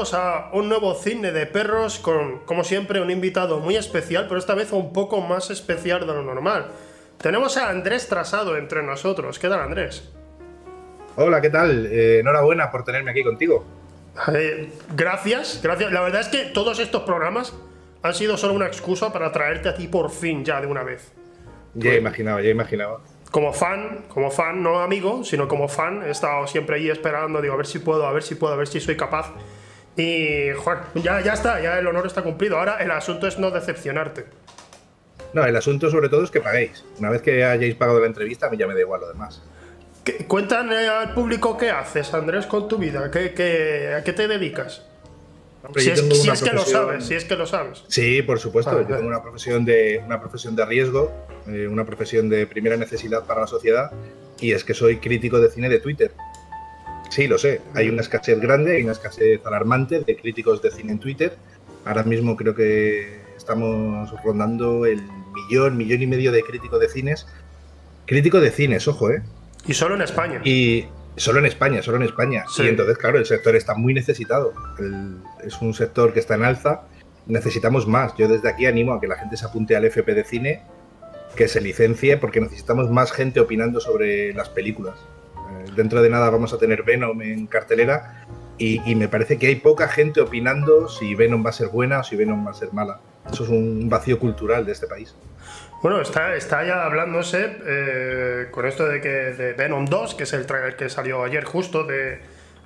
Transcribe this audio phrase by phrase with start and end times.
[0.00, 4.38] todos a un nuevo cine de perros con, como siempre, un invitado muy especial, pero
[4.38, 6.68] esta vez un poco más especial de lo normal.
[7.18, 9.38] Tenemos a Andrés Trasado entre nosotros.
[9.38, 10.10] ¿Qué tal, Andrés?
[11.16, 11.84] Hola, ¿qué tal?
[11.84, 13.62] Eh, enhorabuena por tenerme aquí contigo.
[14.34, 15.92] Eh, gracias, gracias.
[15.92, 17.52] La verdad es que todos estos programas
[18.02, 21.12] han sido solo una excusa para traerte a ti por fin ya de una vez.
[21.74, 26.46] Ya imaginaba, ya imaginaba como fan, como fan, no amigo, sino como fan, he estado
[26.46, 28.80] siempre ahí esperando, digo, a ver si puedo, a ver si puedo, a ver si
[28.80, 29.32] soy capaz.
[29.96, 32.58] Y, joder, ya, ya está, ya el honor está cumplido.
[32.58, 34.26] Ahora el asunto es no decepcionarte.
[35.32, 36.84] No, el asunto sobre todo es que paguéis.
[36.98, 39.42] Una vez que hayáis pagado la entrevista, a mí ya me da igual lo demás.
[40.26, 43.10] Cuéntame al público qué haces, Andrés, con tu vida.
[43.10, 44.82] ¿Qué, qué, a qué te dedicas?
[45.76, 46.00] si, es,
[46.42, 47.84] que lo sabes, si es que lo sabes.
[47.88, 48.70] Sí, por supuesto.
[48.72, 51.12] Ah, yo tengo una profesión de, una profesión de riesgo,
[51.46, 53.92] eh, una profesión de primera necesidad para la sociedad,
[54.40, 56.12] y es que soy crítico de cine de Twitter.
[57.10, 57.60] Sí, lo sé.
[57.74, 61.36] Hay una escasez grande, hay una escasez alarmante de críticos de cine en Twitter.
[61.84, 67.26] Ahora mismo creo que estamos rondando el millón, millón y medio de críticos de cines.
[68.06, 69.22] Crítico de cines, ojo, ¿eh?
[69.66, 70.40] Y solo en España.
[70.44, 72.44] Y Solo en España, solo en España.
[72.48, 72.62] Sí.
[72.62, 74.54] Y entonces, claro, el sector está muy necesitado.
[75.44, 76.82] es un sector que está en alza.
[77.26, 78.16] Necesitamos más.
[78.16, 80.62] Yo desde aquí animo a que la gente se apunte al FP de cine,
[81.36, 84.94] que se licencie, porque necesitamos más gente opinando sobre las películas.
[85.76, 88.24] Dentro de nada vamos a tener Venom en cartelera
[88.60, 92.04] y, me parece que hay poca gente opinando si Venom va a ser buena o
[92.04, 93.00] si Venom va a ser mala.
[93.32, 95.16] Eso es un vacío cultural de este país.
[95.82, 100.32] Bueno, está, está ya hablándose eh, con esto de que de Venom 2, que es
[100.34, 102.20] el trailer que salió ayer justo de...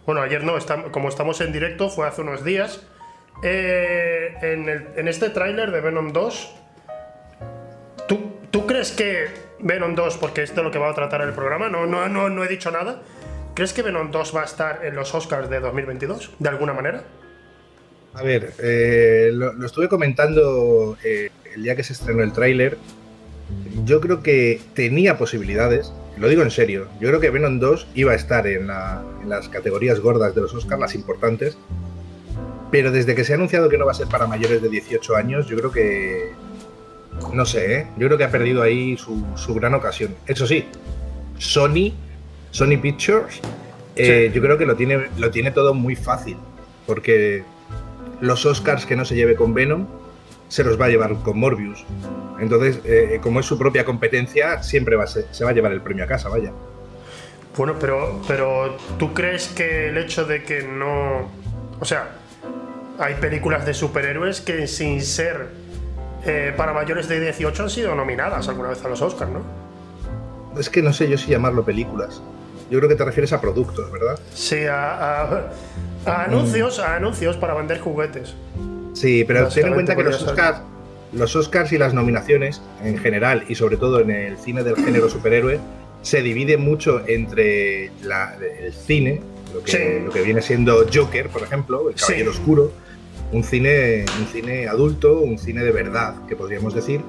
[0.04, 0.54] Bueno, ayer no,
[0.90, 2.84] como estamos en directo, fue hace unos días.
[3.44, 4.34] Eh,
[4.96, 6.56] en, este tráiler de Venom 2,
[8.08, 9.28] ¿tú, ¿tú crees que
[9.60, 12.44] Venom 2, porque es lo que va a tratar el programa, no, no, no, no
[12.44, 13.02] he dicho nada,
[13.54, 17.04] ¿crees que Venom 2 va a estar en los Oscars de 2022, de alguna manera?
[18.14, 22.78] A ver, eh, lo, estuve comentando el día que se estrenó el tráiler.
[23.84, 28.12] Yo creo que tenía posibilidades, lo digo en serio, yo creo que Venom 2 iba
[28.12, 31.58] a estar en, las categorías gordas de los Oscars, las importantes,
[32.70, 35.16] pero desde que se ha anunciado que no va a ser para mayores de 18
[35.16, 36.32] años, yo creo que...
[37.34, 37.86] No sé, ¿eh?
[37.96, 40.14] yo creo que ha perdido ahí su, gran ocasión.
[40.27, 40.67] Eso sí,
[41.39, 41.92] Sony,
[42.52, 43.40] Sony Pictures,
[43.96, 46.36] eh, yo creo que lo tiene, lo tiene todo muy fácil,
[46.86, 47.42] porque
[48.20, 49.86] los Oscars que no se lleve con Venom,
[50.48, 51.84] se los va a llevar con Morbius.
[52.39, 55.80] Entonces, eh, como es su propia competencia, siempre va a se va a llevar el
[55.80, 56.52] premio a casa, vaya.
[57.56, 61.30] Bueno, pero, pero ¿tú crees que el hecho de que no...
[61.80, 62.16] O sea,
[62.98, 65.64] hay películas de superhéroes que sin ser
[66.27, 69.42] eh, para mayores de 18 han sido nominadas alguna vez a los Oscars, ¿no?
[70.58, 72.23] Es que no sé yo si llamarlo películas.
[72.70, 74.18] Yo creo que te refieres a productos, ¿verdad?
[74.33, 75.51] Sí, a,
[76.07, 78.34] anuncios, a anuncios para vender juguetes.
[78.95, 80.61] Sí, pero ten en cuenta que los Oscars,
[81.13, 85.11] los Oscars y las nominaciones en general y sobre todo en el cine del género
[85.11, 85.61] superhéroe
[86.02, 89.20] se divide mucho entre el cine,
[89.52, 92.73] lo que, viene siendo Joker, por ejemplo, El Caballero Oscuro,
[93.34, 97.00] un cine, un cine adulto, un cine de verdad, que podríamos decir,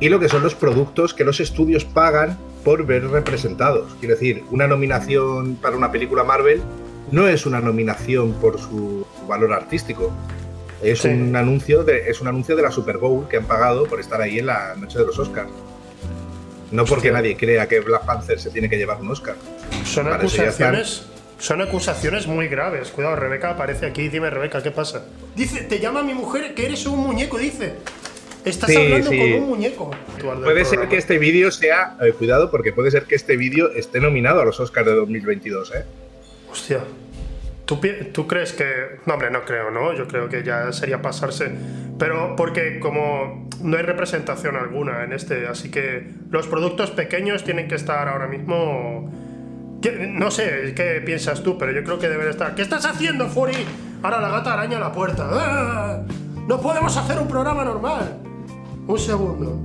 [0.00, 3.94] y lo que son los productos que los estudios pagan por ver representados.
[4.00, 6.60] Quiero decir, una nominación para una película Marvel
[7.12, 10.12] no es una nominación por su valor artístico,
[10.82, 14.00] es un anuncio de, es un anuncio de la Super Bowl que han pagado por
[14.00, 15.50] estar ahí en la noche de los Oscars.
[16.72, 19.36] No porque nadie crea que Black Panther se tiene que llevar un Oscar.
[19.84, 21.11] Son acusaciones.
[21.42, 22.92] Son acusaciones muy graves.
[22.92, 24.08] Cuidado, Rebeca aparece aquí.
[24.08, 25.06] Dime, Rebeca, ¿qué pasa?
[25.34, 27.74] Dice, te llama mi mujer que eres un muñeco, dice.
[28.44, 29.90] Estás hablando con un muñeco.
[30.44, 31.96] Puede ser que este vídeo sea.
[32.00, 35.74] Eh, cuidado, porque puede ser que este vídeo esté nominado a los Oscars de 2022,
[35.74, 35.84] ¿eh?
[36.48, 36.84] Hostia.
[37.64, 37.80] ¿Tú,
[38.28, 39.00] crees que.?
[39.06, 39.94] No, hombre, no creo, ¿no?
[39.94, 41.50] Yo creo que ya sería pasarse.
[41.98, 47.66] Pero porque, como no hay representación alguna en este, así que los productos pequeños tienen
[47.66, 49.10] que estar ahora mismo.
[49.90, 52.54] No sé qué piensas tú, pero yo creo que deben estar.
[52.54, 53.66] ¿Qué estás haciendo, Fury?
[54.02, 55.28] Ahora la gata araña la puerta.
[55.30, 56.02] ¡Ah!
[56.46, 58.18] ¡No podemos hacer un programa normal!
[58.86, 59.58] Un segundo.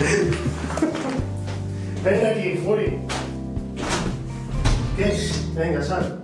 [2.04, 2.98] Ven aquí, Fury.
[4.96, 5.18] ¿Qué?
[5.54, 6.20] Venga, sal.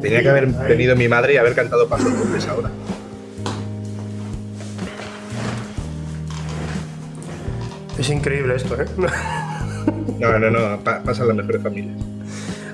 [0.00, 2.70] Tenía que haber venido mi madre y haber cantado pasos dobles ahora.
[7.98, 8.86] Es increíble esto, ¿eh?
[10.18, 11.92] No, no, no, pasa la mejor familia.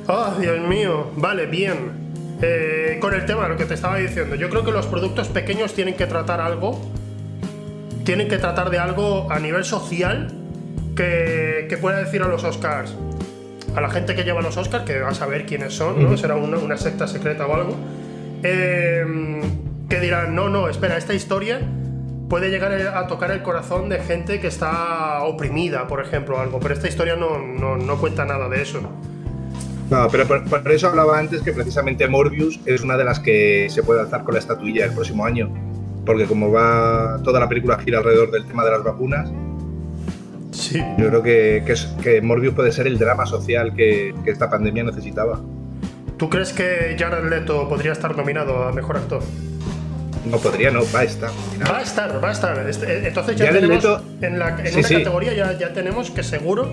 [0.09, 1.11] Oh, Dios mío.
[1.17, 2.03] Vale, bien.
[2.43, 5.75] Eh, con el tema, lo que te estaba diciendo, yo creo que los productos pequeños
[5.75, 6.81] tienen que tratar algo,
[8.05, 10.29] tienen que tratar de algo a nivel social
[10.97, 12.95] que, que pueda decir a los Oscars,
[13.77, 16.17] a la gente que lleva los Oscars, que va a saber quiénes son, ¿no?
[16.17, 17.77] Será una, una secta secreta o algo.
[18.43, 19.05] eh,
[19.89, 21.61] que dirán, no, no, espera, esta historia
[22.33, 26.61] puede llegar a tocar el corazón de gente que está oprimida, por ejemplo, algo.
[26.61, 28.81] Pero esta historia no, no, no cuenta nada de eso.
[29.91, 33.67] No, pero por, por eso hablaba antes que precisamente Morbius es una de las que
[33.69, 35.51] se puede alzar con la estatuilla el próximo año.
[36.07, 39.31] Porque como va toda la película gira alrededor del tema de las vacunas,
[40.53, 40.83] Sí.
[40.97, 44.49] yo creo que, que, es- que Morbius puede ser el drama social que, que esta
[44.49, 45.39] pandemia necesitaba.
[46.17, 49.21] ¿Tú crees que Jared Leto podría estar nominado a mejor actor?
[50.25, 51.31] No podría, no, va a estar.
[51.69, 52.69] Va a estar, va a estar.
[52.69, 54.95] Este- Entonces ya Jared tenemos Leto- en, la, en Sí, una sí.
[54.99, 56.69] categoría ya, ya tenemos que seguro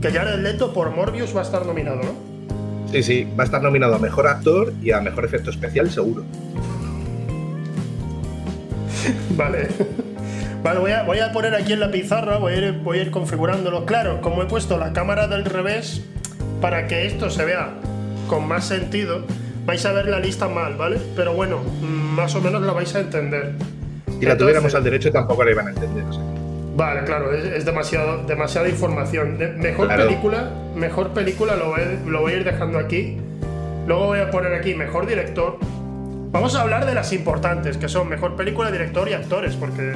[0.00, 2.36] que Jared Leto por Morbius va a estar nominado, ¿no?
[2.92, 6.24] Sí, sí, va a estar nominado a mejor actor y a mejor efecto especial, seguro.
[9.36, 9.68] Vale.
[10.62, 13.02] Vale, voy a, voy a poner aquí en la pizarra, voy a, ir, voy a
[13.02, 13.86] ir configurándolo.
[13.86, 16.02] Claro, como he puesto la cámara del revés,
[16.60, 17.74] para que esto se vea
[18.26, 19.24] con más sentido,
[19.66, 20.98] vais a ver la lista mal, ¿vale?
[21.14, 23.52] Pero bueno, más o menos la vais a entender.
[24.06, 26.04] Si la Entonces- tuviéramos al derecho tampoco la iban a entender.
[26.04, 26.22] o sea.
[26.76, 29.38] Vale, claro, es, es demasiado, demasiada información.
[29.38, 30.04] De- mejor Claro.
[30.06, 33.18] película, mejor película lo voy, lo voy a ir dejando aquí.
[33.86, 35.58] Luego voy a poner aquí mejor director.
[36.32, 39.92] Vamos a hablar de las importantes, que son mejor película, director y actores, porque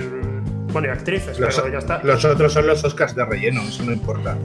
[0.73, 2.01] bueno, y actrices, Los, pero ya está.
[2.03, 4.37] los otros son los Oscars de relleno, eso no importa.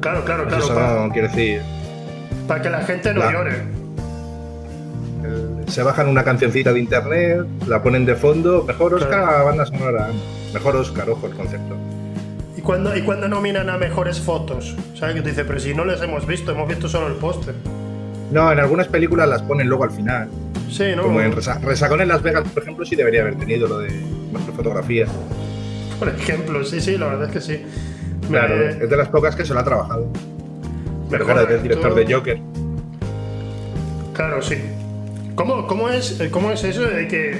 [0.00, 1.60] Claro, claro, claro, eso para, no quiere decir.
[2.62, 3.62] que la gente no La- llore.
[5.66, 9.36] Se bajan una cancioncita de internet, la ponen de fondo, mejor Oscar Claro.
[9.38, 10.08] a banda sonora.
[10.52, 11.76] Mejor Oscar, ojo el concepto.
[12.56, 14.76] ¿Y cuando, y cuando nominan a mejores fotos?
[14.94, 15.44] ¿Sabes qué te dice?
[15.44, 17.54] Pero si no les hemos visto, hemos visto solo el póster.
[18.30, 20.28] No, en algunas películas las ponen luego al final.
[20.70, 21.02] Sí, ¿no?
[21.02, 23.90] Como en Resa- Resacón en Las Vegas, por ejemplo, sí debería haber tenido lo de
[24.32, 25.06] mejor fotografía.
[25.98, 27.62] Por ejemplo, sí, sí, la verdad es que sí.
[28.28, 30.08] Claro, Me- es de las pocas que se lo ha trabajado.
[31.10, 32.40] Pero mejor claro, es el director de Joker.
[34.14, 34.56] Claro, sí.
[35.36, 37.30] ¿Cómo, cómo, es, eh, cómo es eso de que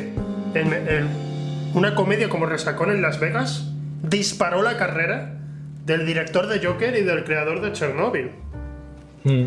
[0.54, 1.08] en- en
[1.74, 3.68] una comedia como Resacón en Las Vegas
[4.02, 5.38] disparó la carrera
[5.84, 8.30] del director de Joker y del creador de Chernobyl?
[9.22, 9.46] Hmm.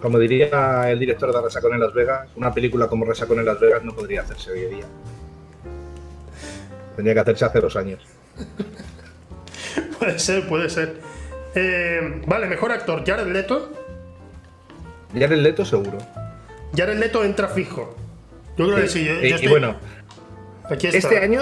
[0.00, 3.60] Como diría el director de Resacón en Las Vegas, una película como Resacón en Las
[3.60, 4.84] Vegas no podría hacerse hoy en día.
[6.94, 8.02] Tendría que hacerse hace dos años.
[9.98, 10.94] Puede ser, puede ser.
[11.54, 13.72] Eh, vale, mejor actor, Jared Leto.
[15.18, 15.96] Jared Leto seguro.
[16.76, 17.96] Jared Leto entra fijo.
[18.56, 19.04] Yo creo que sí.
[19.04, 19.76] yo- yo y, bueno,
[20.64, 20.98] aquí está.
[20.98, 21.40] este año,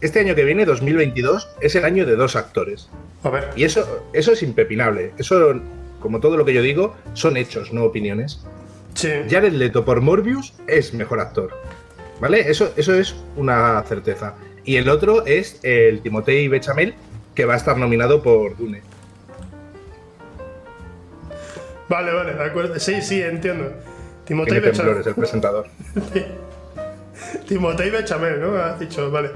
[0.00, 2.88] este año que viene, 2022, es el año de dos actores.
[3.24, 3.50] A ver.
[3.56, 5.12] Y eso, eso es impepinable.
[5.18, 5.60] Eso,
[6.00, 8.44] como todo lo que yo digo, son hechos, no opiniones.
[8.94, 9.08] Sí.
[9.30, 11.50] Jared Leto por Morbius es mejor actor.
[12.20, 12.50] ¿Vale?
[12.50, 14.34] Eso, eso es una certeza.
[14.64, 16.94] Y el otro es el Timotei Bechamel,
[17.34, 18.82] que va a estar nominado por Dune.
[21.88, 22.78] Vale, vale, de acuerdo.
[22.78, 23.72] Sí, sí, entiendo.
[24.32, 24.76] Timotei Tiene Bechamel.
[24.76, 25.66] temblores el presentador.
[27.48, 28.56] Timotei Bechamel, ¿no?
[28.56, 29.30] Has dicho, vale.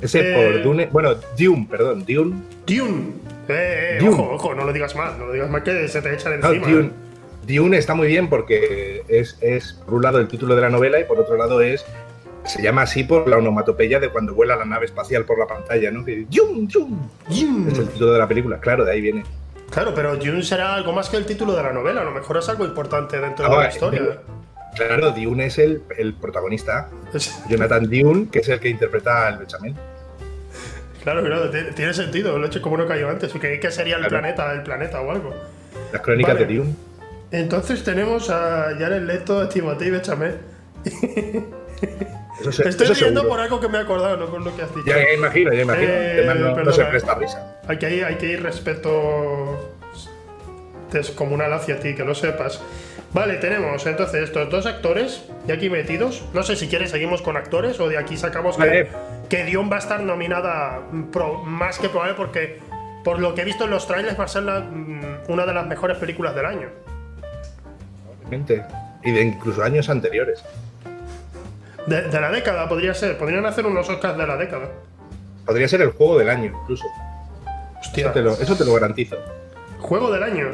[0.00, 0.88] Ese Eh, por Dune.
[0.92, 2.04] Bueno, Dune, perdón.
[2.06, 2.34] Dune.
[2.66, 3.12] Dune.
[3.48, 4.12] Eh, eh, Dune.
[4.12, 6.48] ojo, ojo, no lo digas mal, no lo digas mal que se te echan No,
[6.52, 6.66] encima.
[6.70, 6.90] Dune.
[7.46, 11.00] Dune está muy bien porque es, es, por un lado, el título de la novela
[11.00, 11.84] y por otro lado es.
[12.44, 15.90] Se llama así por la onomatopeya de cuando vuela la nave espacial por la pantalla,
[15.90, 16.04] ¿no?
[16.04, 16.96] Que Dune, Dune.
[17.28, 17.72] Dune.
[17.72, 19.24] Es el título de la película, claro, de ahí viene.
[19.70, 22.36] Claro, pero Dune será algo más que el título de la novela, a lo mejor
[22.38, 24.00] es algo importante dentro de la historia.
[24.00, 24.16] Dune.
[24.76, 26.88] Claro, Dune es el, el protagonista.
[27.48, 29.74] Jonathan Dune, que es el que interpreta al Bechamel.
[31.02, 34.02] claro, claro, tiene- sentido, lo he hecho como no cayó antes, que, que sería el
[34.06, 34.20] Claro.
[34.20, 35.34] planeta, el planeta o algo.
[35.92, 36.46] Las crónicas Vale.
[36.46, 36.74] de Dune.
[37.32, 40.38] Entonces tenemos a Jared Leto, a Timotei Bechamel.
[42.50, 43.28] Eso, se- Estoy eso riendo seguro.
[43.36, 44.86] por algo que me he acordado, no con lo que has dicho.
[44.86, 45.92] Ya, ya imagino, ya imagino.
[45.92, 47.56] Eh, Además, no, se presta risa.
[47.66, 49.72] Hay que ir, hay que ir respeto
[50.92, 52.60] descomunal hacia ti, que lo sepas.
[53.12, 56.24] Vale, tenemos entonces estos dos actores ya aquí metidos.
[56.34, 58.88] No sé si quieres seguimos con actores o de aquí sacamos Vale.
[59.28, 62.58] que, que Dion va a estar nominada mm, pro- más que probable porque
[63.04, 65.54] por lo que he visto en los trailers va a ser la, mm, una de
[65.54, 66.68] las mejores películas del año.
[68.20, 68.64] Obviamente.
[69.02, 70.44] Y de incluso años anteriores.
[71.86, 73.16] De, de la década podría ser.
[73.18, 74.68] Podrían hacer unos Oscars de la década.
[75.44, 76.84] Podría ser el juego del año, incluso.
[77.80, 78.04] Hostia.
[78.06, 79.16] Eso te lo, eso te lo garantizo.
[79.78, 80.48] Juego del año.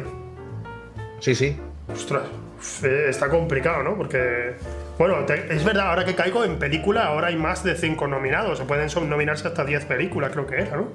[1.20, 1.56] Sí, sí.
[1.92, 2.22] Ostras,
[2.84, 3.96] eh, está complicado, ¿no?
[3.96, 4.54] Porque,
[4.98, 8.58] bueno, te- es verdad, ahora que caigo en película, ahora hay más de 5 nominados.
[8.58, 10.88] Se pueden nominarse hasta 10 películas, creo que era, ¿no?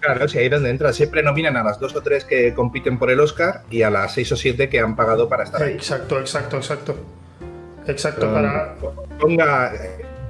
[0.00, 0.92] Claro, si ahí donde entra.
[0.92, 4.14] Siempre nominan a las dos o tres que compiten por el Oscar y a las
[4.14, 5.72] seis o siete que han pagado para estar ahí.
[5.74, 6.96] Exacto, exacto, exacto.
[7.88, 8.74] Exacto, Um, para.
[9.18, 9.72] Ponga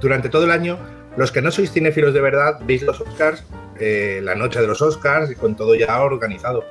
[0.01, 0.77] durante todo el año,
[1.17, 3.43] los que no sois cinéfilos de verdad, veis los Oscars,
[3.79, 6.63] eh, la noche de los Oscars y con todo ya organizado.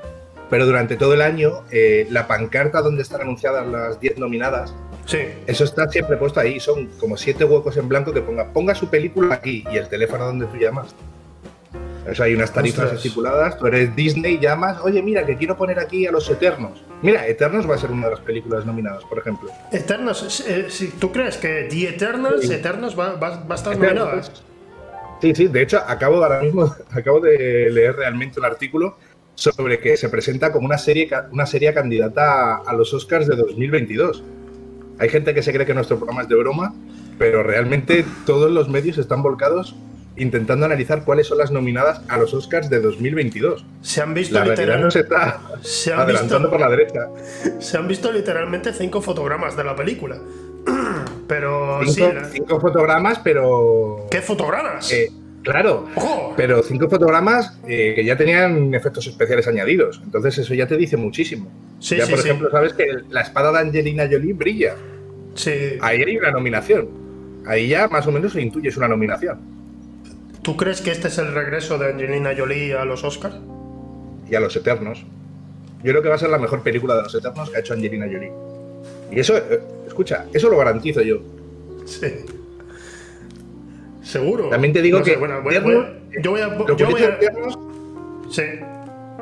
[0.51, 5.19] pero durante todo el año eh, la pancarta donde están anunciadas las 10 nominadas, Sí.
[5.47, 6.59] eso está siempre puesto ahí.
[6.59, 10.25] Son como siete huecos en blanco que ponga, ponga su película aquí y el teléfono
[10.25, 10.95] donde tú llamas.
[12.21, 13.05] Hay unas tarifas Ostras.
[13.05, 13.59] estipuladas.
[13.59, 16.83] Tú eres Disney, llamas, oye, mira, que quiero poner aquí a los Eternos.
[17.03, 19.51] Mira, Eternos va a ser una de las películas nominadas, por ejemplo.
[19.73, 22.53] Eternos, eh, si tú crees que The Eternals, Sí.
[22.53, 24.05] Eternos va, va- va a estar Eternos.
[24.07, 24.23] nominada.
[25.21, 28.97] Sí, sí, de hecho, acabo ahora mismo, acabo de leer realmente un artículo
[29.35, 33.37] sobre que se presenta como una serie, una serie candidata a, a los Oscars de
[33.37, 34.23] 2022.
[34.99, 36.75] Hay gente que se cree que nuestro programa es de broma,
[37.19, 39.77] pero realmente todos los medios están volcados
[40.19, 43.65] intentando analizar cuáles son las nominadas a los Oscars de 2022.
[43.83, 47.09] Se han visto La literal- está se han adelantando visto- por la derecha.
[47.61, 50.19] Se han visto literalmente cinco fotogramas de la película.
[51.29, 54.07] Pero sí, Cinco, la- cinco fotogramas, pero...
[54.11, 54.91] ¿qué fotogramas?
[54.93, 55.11] eh,
[55.43, 55.87] claro.
[56.37, 60.01] Pero cinco fotogramas eh, que ya tenían efectos especiales añadidos.
[60.05, 61.51] Entonces eso ya te dice muchísimo.
[61.81, 62.29] Sí, ya, sí, por sí.
[62.29, 64.75] ejemplo, sabes que la espada de Angelina Jolie brilla.
[65.35, 65.53] Sí.
[65.81, 66.89] Ahí hay una nominación.
[67.47, 69.39] Ahí ya más o menos se intuyes una nominación.
[70.43, 73.37] ¿Tú crees que este es el regreso de Angelina Jolie a los Oscars?
[74.31, 75.05] Y a los Eternos.
[75.83, 77.75] Yo creo que va a ser la mejor película de los Eternos que ha hecho
[77.75, 78.33] Angelina Jolie.
[79.11, 81.19] Y eso, eh, escucha, eso lo garantizo yo.
[81.87, 82.07] Sí.
[84.03, 84.49] Seguro.
[84.49, 86.47] También te digo No sé, que bueno, voy- Eterno- voy- yo voy a.
[86.49, 87.59] Lo Yo voy a Eternos,
[88.31, 88.43] sí.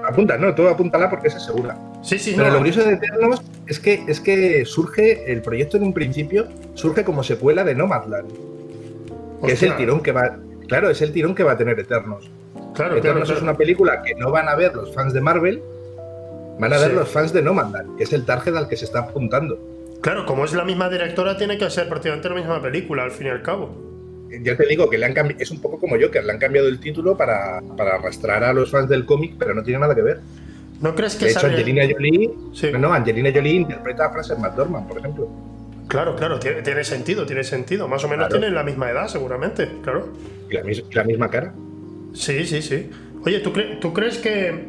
[0.07, 1.77] apunta, no, todo apúntala porque esa es segura.
[2.03, 2.53] Sí, sí, Pero no.
[2.55, 7.03] lo curioso de Eternos es que, es que surge, el proyecto en un principio surge
[7.05, 8.29] como secuela de Nomadland.
[9.45, 10.39] que es el tirón que va.
[10.69, 12.31] Claro, es el tirón que va a tener Eternos.
[12.55, 12.97] Claro, claro.
[12.97, 13.37] Eternos claro.
[13.39, 15.63] es una película que no van a ver los fans de Marvel,
[16.59, 16.97] van a ver Sí.
[16.97, 19.59] los fans de Nomadland, que es el target al que se está apuntando.
[20.01, 23.29] Claro, como es la misma directora, tiene que ser prácticamente la misma película, al fin
[23.29, 23.85] y al cabo.
[24.43, 26.69] Ya te digo que le han cambi- es un poco como Joker, le han cambiado
[26.69, 30.03] el título para, para arrastrar a los fans del cómic, pero no tiene nada que
[30.03, 30.21] ver.
[30.81, 32.71] ¿No crees que De hecho, sale- Angelina Jolie, Sí.
[32.79, 35.29] no, Angelina Jolie interpreta a Frances McDormand, por ejemplo.
[35.89, 37.87] Claro, claro, tiene, tiene sentido, tiene sentido.
[37.89, 38.41] Más o menos Claro.
[38.41, 40.09] tienen la misma edad, seguramente, claro.
[40.51, 41.55] Y la, mis- la misma cara.
[42.13, 42.91] Sí, sí, sí.
[43.25, 44.65] Oye, ¿tú, cre- tú crees que,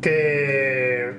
[0.00, 1.12] que.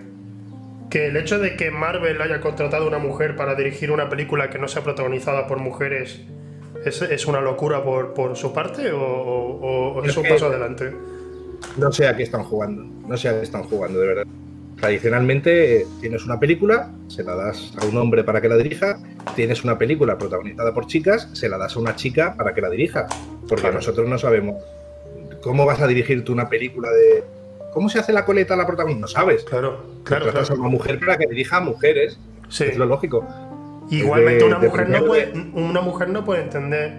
[0.89, 4.49] que el hecho de que Marvel haya contratado a una mujer para dirigir una película
[4.49, 6.21] que no sea protagonizada por mujeres
[6.85, 10.91] es, es una locura por, por su parte o, o- o es un paso adelante?
[11.77, 14.25] No sé a qué están jugando, no sé a qué están jugando, de verdad.
[14.83, 18.99] Tradicionalmente eh, tienes una película, se la das a un hombre para que la dirija,
[19.33, 22.69] tienes una película protagonizada por chicas, se la das a una chica para que la
[22.69, 23.07] dirija,
[23.47, 23.75] porque Claro.
[23.75, 24.61] nosotros no sabemos
[25.41, 27.23] cómo vas a dirigir tú una película de...
[27.71, 28.99] ¿Cómo se hace la coleta a la protagonista?
[28.99, 29.45] No sabes.
[29.45, 30.59] Claro, claro, Tratas claro.
[30.61, 32.65] a una mujer para que dirija a mujeres, Sí.
[32.65, 33.25] es lo lógico.
[33.89, 36.93] Igualmente de- una de mujer no puede, una mujer no puede entender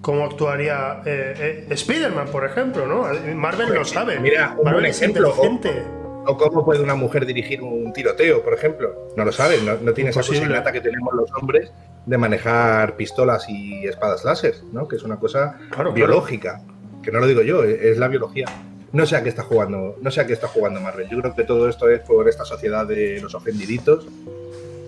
[0.00, 3.08] cómo actuaría eh, eh, Spider-Man, por ejemplo, ¿no?
[3.34, 4.20] Marvel lo sabe.
[4.20, 5.82] Mira, un Marvel buen es ejemplo, inteligente.
[6.04, 9.08] O cómo puede una mujer dirigir un tiroteo, por ejemplo.
[9.16, 10.50] No lo sabes, no, no tiene esa Imposible.
[10.50, 11.70] innata que tenemos los hombres
[12.04, 14.86] de manejar pistolas y espadas láser, ¿no?
[14.88, 16.60] Que es una cosa Claro, biológica.
[17.02, 18.46] Que no lo digo yo, es es la biología.
[18.92, 21.08] No sé a qué está jugando, no sé a qué está jugando Marvel.
[21.08, 24.06] Yo creo que todo esto es por esta sociedad de los ofendiditos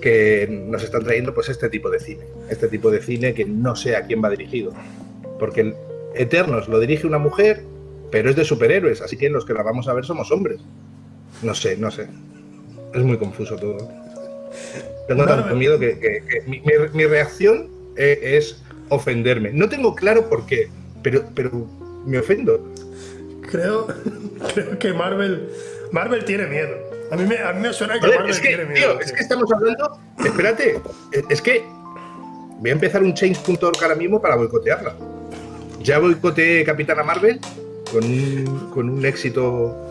[0.01, 2.25] que nos están trayendo pues este tipo de cine.
[2.49, 4.73] Este tipo de cine que no sé a quién va dirigido.
[5.39, 5.75] Porque
[6.15, 7.65] Eternos lo dirige una mujer,
[8.11, 10.61] pero es de superhéroes, así que los que la vamos a ver somos hombres.
[11.43, 12.09] No sé, no sé.
[12.95, 13.91] Es muy confuso todo.
[15.07, 19.51] Tengo tanto miedo que, que- que mi, reacción eh, es ofenderme.
[19.53, 20.69] No tengo claro por qué,
[21.03, 21.51] pero, pero
[22.07, 22.73] me ofendo.
[23.51, 23.87] Creo,
[24.55, 25.49] creo que Marvel,
[25.93, 26.77] Marvel tiene miedo.
[27.11, 28.93] A mí me, a mí me suena que Marvel es que, tiene miedo.
[28.99, 29.99] tío, es que estamos hablando.
[30.25, 30.81] Espérate,
[31.13, 31.63] es- es que
[32.59, 34.95] voy a empezar un change.org ahora mismo para boicotearla.
[35.81, 37.41] Ya boicoteé Capitana Marvel
[37.93, 39.88] con un, con un éxito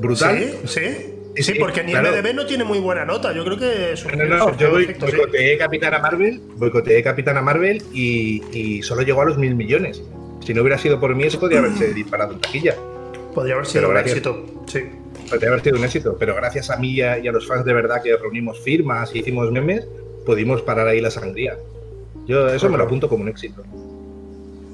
[0.00, 0.38] brutal.
[0.38, 1.14] Sí, sí.
[1.36, 2.10] Sí, Sí, porque ni claro.
[2.10, 3.32] MDB no tiene muy buena nota.
[3.32, 5.14] Yo creo que es un No, no, no, yo voy- efecto, sí.
[5.16, 10.02] boicoteé Capitana Marvel, boicoteé Capitana Marvel y, y solo llegó a los mil millones.
[10.44, 12.74] Si no hubiera sido por mí, eso podría haberse disparado en taquilla.
[13.34, 14.16] Podría haber sido Pero un gracias.
[14.16, 14.46] éxito.
[14.66, 14.80] Sí.
[15.30, 17.64] Podría haber sido un éxito, pero gracias a mí y a, y a los fans
[17.64, 19.86] de verdad que reunimos firmas y hicimos memes,
[20.26, 21.56] pudimos parar ahí la sangría.
[22.26, 23.62] Yo eso me lo apunto como un éxito.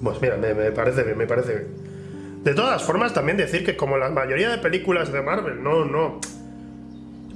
[0.03, 1.67] Pues mira, me, me parece bien, me parece bien.
[2.45, 6.21] De todas formas, también decir que como la mayoría de películas de Marvel, no, no.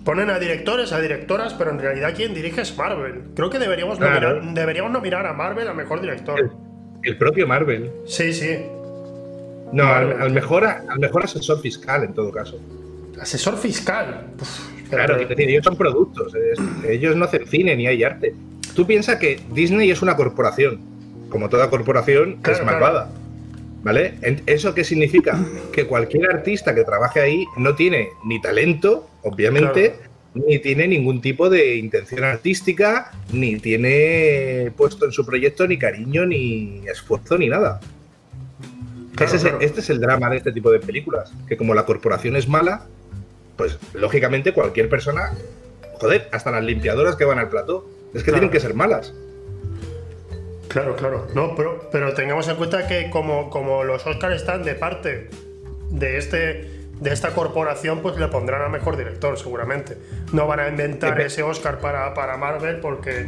[0.05, 3.23] Ponen a directores, a directoras, pero en realidad quien dirige es Marvel.
[3.35, 4.35] Creo que deberíamos, Claro.
[4.35, 6.51] nominar, deberíamos nominar a Marvel a mejor director.
[7.03, 7.91] El propio Marvel.
[8.07, 8.59] Sí, sí.
[9.73, 12.59] No, al, mejor, al mejor asesor fiscal en todo caso.
[13.21, 14.29] Asesor fiscal.
[14.41, 16.33] Uf, Claro, pero- es decir, ellos son productos,
[16.89, 18.35] ellos no hacen cine ni hay arte.
[18.75, 20.81] Tú piensas que Disney es una corporación,
[21.29, 23.07] como toda corporación Claro, es claro.
[23.83, 24.15] ¿Vale?
[24.47, 25.39] ¿Eso qué significa?
[25.73, 29.95] Que cualquier artista que trabaje ahí no tiene ni talento, obviamente,
[30.35, 36.27] ni tiene ningún tipo de intención artística, ni tiene puesto en su proyecto ni cariño,
[36.27, 37.81] ni esfuerzo, ni nada.
[39.61, 42.87] este es el drama de este tipo de películas, que como la corporación es mala,
[43.57, 45.33] pues lógicamente cualquier persona,
[46.01, 49.13] joder, hasta las limpiadoras que van al plató, es que tienen que ser malas.
[50.69, 51.27] Claro, claro.
[51.35, 55.31] No, pero, pero tengamos en cuenta que como, como los Oscars están de parte
[55.91, 59.97] de este de esta corporación, pues le pondrán a mejor director, seguramente.
[60.33, 63.27] No van a inventar ese Oscar para, para Marvel porque,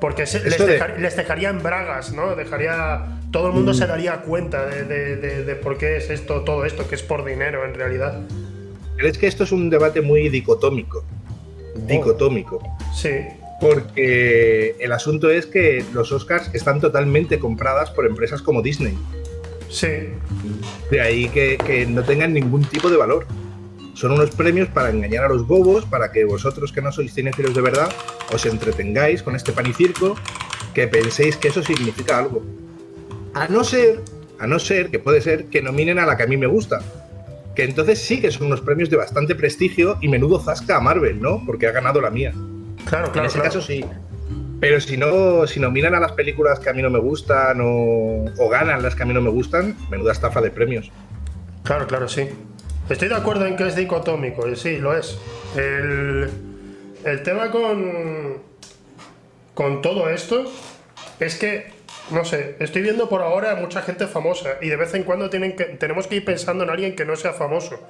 [0.00, 2.34] porque les, dejaría en bragas, ¿no?
[2.34, 3.20] Dejaría.
[3.30, 3.88] Todo el mundo se mm.
[3.88, 7.74] daría cuenta de, de, por qué es esto, todo esto, que es por dinero en
[7.74, 8.20] realidad.
[8.96, 11.04] Pero es que esto es un debate muy dicotómico.
[11.74, 12.62] Dicotómico.
[12.94, 13.10] Sí.
[13.60, 18.96] Porque el asunto es que los Oscars están totalmente compradas por empresas como Disney.
[19.68, 19.88] Sí.
[20.90, 23.26] De ahí que, no tengan ningún tipo de valor.
[23.94, 27.54] Son unos premios para engañar a los bobos, para que vosotros que no sois cinéfilos
[27.54, 27.88] de verdad
[28.32, 30.16] os entretengáis con este pan y circo,
[30.74, 32.44] que penséis que eso significa algo.
[33.32, 34.02] A no ser,
[34.38, 36.82] a no ser que puede ser que nominen a la que a mí me gusta.
[37.54, 41.22] Que entonces sí que son unos premios de bastante prestigio y menudo zasca a Marvel,
[41.22, 41.42] ¿no?
[41.46, 42.34] Porque ha ganado la mía.
[42.86, 43.20] Claro, claro.
[43.20, 43.84] En ese caso sí.
[44.60, 48.48] Pero si no, si nominan a las películas que a mí no me gustan o,
[48.50, 50.90] ganan las que a mí no me gustan, menuda estafa de premios.
[51.62, 52.28] Claro, claro, sí.
[52.88, 55.18] Estoy de acuerdo en que es dicotómico, sí, lo es.
[55.56, 56.30] El,
[57.04, 58.38] el tema con,
[59.52, 60.44] con todo esto
[61.18, 61.72] es que,
[62.10, 65.56] no sé, estoy viendo por ahora mucha gente famosa y de vez en cuando tienen
[65.56, 67.80] que, tenemos que ir pensando en alguien que no sea famoso.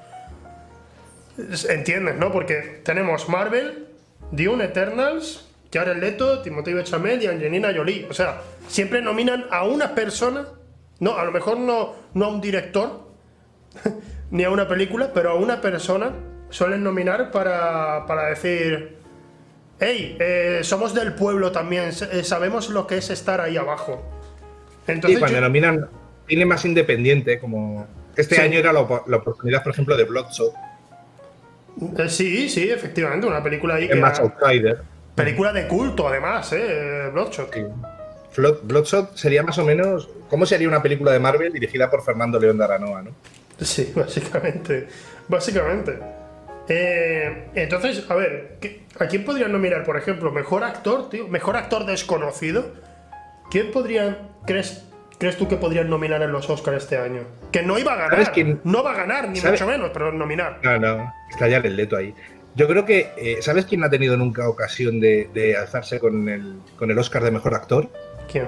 [1.69, 2.33] ¿Entiendes, no?
[2.33, 3.86] Porque tenemos Marvel,
[4.31, 8.07] Dune Eternals, Jared Leto, Timoteo Chalamet y Angelina Jolie.
[8.09, 10.47] O sea, siempre nominan a una persona,
[11.01, 13.07] no, a lo mejor no, no a un director,
[14.31, 16.13] ni a una película, pero a una persona
[16.51, 18.97] suelen nominar para, para decir,
[19.81, 24.03] hey, eh, somos del pueblo también, eh, sabemos lo que es estar ahí abajo.
[24.87, 25.89] Entonces, cuando nominan
[26.27, 27.87] tiene más independiente, como
[28.17, 30.53] este año era la, oportunidad, por ejemplo, de Bloodshot
[31.99, 33.89] eh, sí, sí, efectivamente, una película ahí.
[33.91, 34.83] Es más outsider.
[35.15, 37.11] Película de culto, además, ¿eh?
[37.13, 37.55] Bloodshot.
[38.63, 40.09] Bloodshot sería más o menos.
[40.29, 43.11] ¿Cómo sería una película de Marvel dirigida por Fernando León de Aranoa, no?
[43.61, 44.89] Sí, básicamente.
[45.29, 45.99] Básicamente.
[46.69, 48.59] Eh, entonces, a ver,
[48.99, 50.33] ¿a quién podrían nominar, por ejemplo?
[50.33, 52.73] Mejor actor, tío, mejor actor desconocido.
[53.51, 54.85] ¿Quién podría, crees,
[55.19, 57.23] crees tú que podrían nominar en los Oscars este año?
[57.53, 58.33] Que no iba a ganar.
[58.65, 60.61] No va a ganar, ni mucho menos, pero nominar.
[60.63, 62.15] No, no, está ya el leto ahí.
[62.55, 66.57] Yo creo que, eh, ¿sabes quién no ha tenido nunca ocasión de, alzarse con el,
[66.79, 67.91] con el Oscar de Mejor Actor?
[68.31, 68.47] ¿Quién?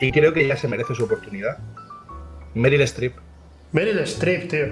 [0.00, 1.58] Y creo que ya se merece su oportunidad.
[2.54, 3.14] Meryl Streep.
[3.72, 4.66] Meryl Streep, tío.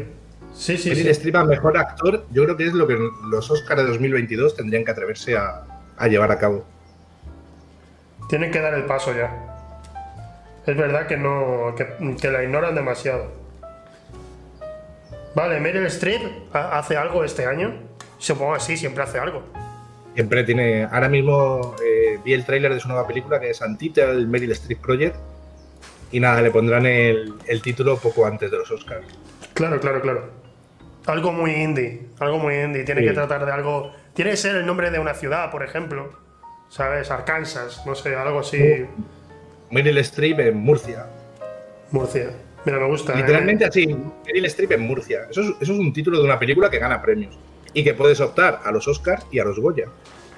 [0.55, 2.97] Sí, sí, Meryl Streep a Mejor Actor, yo creo que es lo que
[3.29, 5.65] los Oscars de 2022 tendrían que atreverse a,
[5.97, 6.65] a llevar a cabo.
[8.29, 9.56] Tienen que dar el paso ya
[10.67, 13.31] es verdad que no que, la ignoran demasiado.
[15.35, 17.75] Vale, Meryl Streep hace algo este año.
[18.19, 19.43] Supongo que sí, siempre hace algo.
[20.15, 20.85] Siempre tiene.
[20.85, 24.81] Ahora mismo eh, vi el tráiler de su nueva película que es el Meryl Streep
[24.81, 25.17] Project.
[26.11, 29.07] Y nada, le pondrán el, título poco antes de los Oscars.
[29.55, 30.31] Claro, claro, claro.
[31.07, 32.09] Algo muy indie.
[32.19, 32.85] Algo muy indie.
[32.85, 33.93] Tiene que tratar de algo.
[34.15, 36.11] Tiene que ser el nombre de una ciudad, por ejemplo.
[36.69, 37.11] ¿Sabes?
[37.11, 38.87] Arkansas, no sé, algo así.
[39.71, 41.07] Meryl Streep en Murcia.
[41.91, 42.31] Murcia.
[42.65, 43.13] Mira, me gusta.
[43.13, 43.17] ¿eh?
[43.19, 45.27] Literalmente así, Meryl Streep en Murcia.
[45.31, 47.39] Eso es, un título de una película que gana premios.
[47.73, 49.87] Y que puedes optar a los Oscars y a los Goya.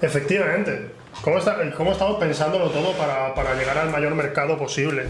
[0.01, 0.91] Efectivamente.
[1.23, 5.05] ¿Cómo, estamos pensándolo todo para, llegar al mayor mercado posible?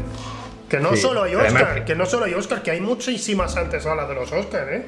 [0.69, 4.15] Que no solo hay Oscar, que no solo hay Oscar, que hay muchísimas antesalas de
[4.15, 4.87] los Oscars, ¿eh?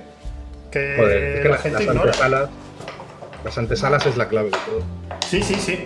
[0.71, 2.51] Que, la, gente las Antesalas,
[3.45, 4.83] las antesalas es la clave de todo.
[5.27, 5.85] Sí, sí, sí.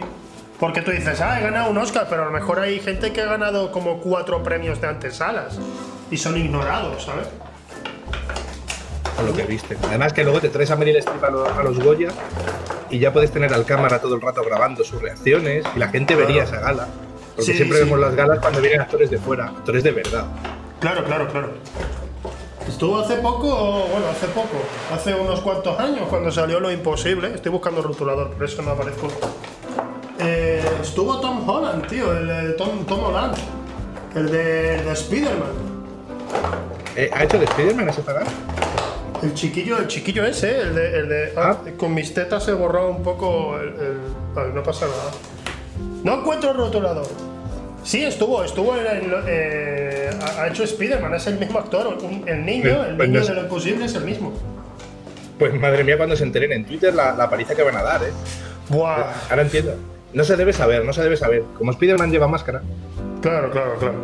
[0.59, 3.21] Porque tú dices, ah, he ganado un Oscar, pero a lo mejor hay gente que
[3.21, 5.59] ha ganado como cuatro premios de antesalas
[6.11, 7.29] y son ignorados, ¿sabes?
[9.19, 9.77] A lo que viste.
[9.89, 12.09] Además que luego te traes a Meryl Streep a, los Goya
[12.91, 16.15] y ya puedes tener al cámara todo el rato grabando sus reacciones y la gente
[16.15, 16.89] vería esa gala.
[17.37, 20.27] Porque siempre vemos las galas cuando vienen actores de fuera, actores de verdad.
[20.79, 21.51] Claro, claro, claro.
[22.69, 24.63] Estuvo hace poco, bueno, hace poco,
[24.93, 27.35] hace unos cuantos años cuando salió Lo Imposible.
[27.35, 29.09] Estoy buscando el rotulador, por eso no aparezco.
[30.21, 33.35] Eh, estuvo Tom Holland, tío, el de Tom, Tom Holland,
[34.15, 35.75] el de, de Spider-Man.
[36.97, 38.27] Eh, ¿Ha hecho de Spider-Man ese pagar?
[39.23, 40.99] El chiquillo, el chiquillo ese, el de.
[40.99, 41.71] El de ah, ah.
[41.77, 43.75] Con mis tetas se borrado un poco el.
[44.55, 45.11] no pasa nada.
[46.05, 47.07] No encuentro el rotulador.
[47.83, 51.99] Sí, estuvo, estuvo en el, eh, ha hecho Spider-Man, es el mismo actor.
[52.03, 54.33] un- El niño, el pues niño no de lo imposible es el mismo.
[55.39, 58.03] Pues madre mía, cuando se enteren en Twitter la, la paliza que van a dar,
[58.05, 58.13] ¿eh?
[58.69, 59.13] Buah.
[59.29, 59.75] Ahora entiendo.
[60.15, 61.43] No se debe saber, no se debe saber.
[61.59, 62.63] Como Spider-Man lleva máscara.
[63.21, 63.95] Claro, claro, claro.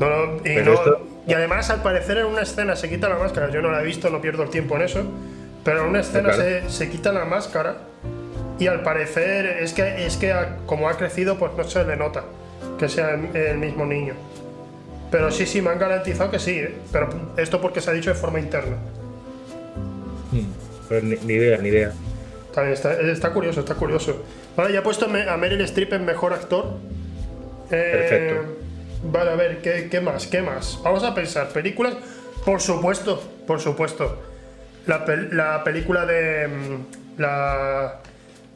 [0.00, 3.16] No, no, y, no- esto- y además, al parecer, en una escena se quita la
[3.16, 3.50] máscara.
[3.50, 5.02] Yo no la he visto, no pierdo el tiempo en eso.
[5.64, 6.42] Pero en una escena Claro.
[6.42, 7.78] se, se quita la máscara.
[8.58, 10.32] Y al parecer, es que, es que
[10.66, 12.22] como ha crecido, pues no se le nota
[12.78, 14.14] que sea el, el mismo niño.
[15.10, 16.74] Pero sí, sí, me han garantizado que sí, ¿eh?
[16.92, 18.76] Pero esto porque se ha dicho de forma interna.
[21.02, 21.92] Ni, ni idea, ni idea.
[22.56, 24.24] También está, está curioso, está curioso.
[24.56, 26.78] Vale, ya he puesto a Meryl Streep en mejor actor.
[27.70, 28.56] Eh, Perfecto.
[29.12, 30.26] Vale, a ver, ¿qué, qué más?
[30.26, 30.80] ¿Qué más?
[30.82, 31.50] Vamos a pensar.
[31.50, 31.94] Películas,
[32.44, 34.20] por supuesto, por supuesto.
[34.86, 36.48] La, pel- la película de.
[36.48, 38.00] mm, La,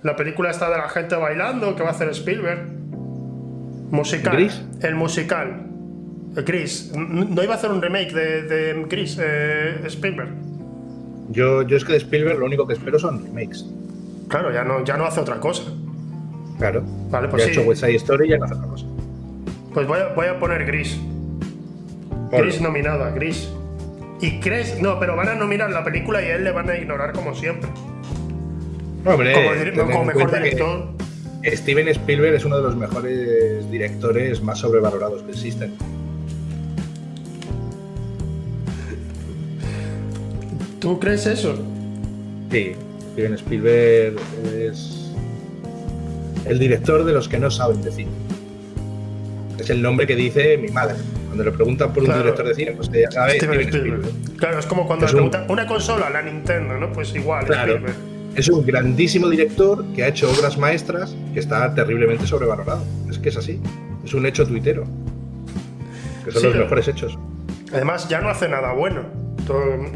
[0.03, 2.67] la película esta de la gente bailando que va a hacer Spielberg.
[3.91, 4.35] Musical.
[4.37, 4.63] ¿Gris?
[4.83, 5.67] El musical.
[6.95, 10.31] N- No iba a hacer un remake de, de Gris, eh, Spielberg.
[11.31, 13.67] Yo, yo es que de Spielberg lo único que espero son remakes.
[14.31, 15.65] Claro, ya no, ya no hace otra cosa.
[16.59, 16.83] Claro.
[17.11, 17.51] Vale, pues ya sí.
[17.51, 18.87] ha hecho West Side Story y ya no hace otra cosa.
[19.75, 20.99] Pues voy a, voy a poner gris.
[22.33, 23.49] Gris nominada, gris.
[24.21, 24.81] Y crees.
[24.81, 27.35] No, pero van a nominar la película y a él le van a ignorar como
[27.35, 27.69] siempre.
[29.05, 30.89] Hombre, como dir- como mejor director.
[31.45, 35.75] Steven Spielberg es uno de los mejores directores más sobrevalorados que existen.
[40.81, 41.55] ¿Tú crees eso?
[42.51, 42.73] Sí,
[43.21, 44.15] Steven Spielberg
[44.57, 45.11] es
[46.47, 48.11] el director de los que no saben de cine.
[49.59, 50.95] Es el nombre que dice mi madre.
[51.27, 54.05] Cuando le preguntan por un director de cine, pues ya sabe Steven Steven Spielberg.
[54.07, 54.37] Spielberg.
[54.39, 56.91] Claro, es como cuando Es le un- preguntan una consola, la Nintendo, ¿no?
[56.95, 57.75] Pues igual, Claro.
[57.75, 57.97] Spielberg.
[58.37, 62.83] Es un grandísimo director que ha hecho obras maestras que está terriblemente sobrevalorado.
[63.11, 63.61] Es que es así.
[64.03, 64.85] Es un hecho tuitero.
[66.25, 67.19] Que son Sí, los mejores hechos.
[67.71, 69.03] Además, ya no hace nada bueno.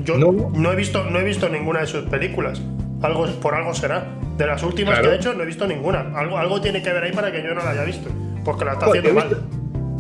[0.04, 0.50] Yo No.
[0.52, 2.60] no, he visto, no he visto ninguna de sus películas.
[3.04, 4.06] Algo, por algo será.
[4.36, 5.08] De las últimas Claro.
[5.10, 6.10] que ha hecho, no he visto ninguna.
[6.14, 8.08] Algo, algo tiene que ver ahí para que yo no la haya visto.
[8.44, 9.28] Porque la está haciendo yo, he mal.
[9.28, 9.44] visto,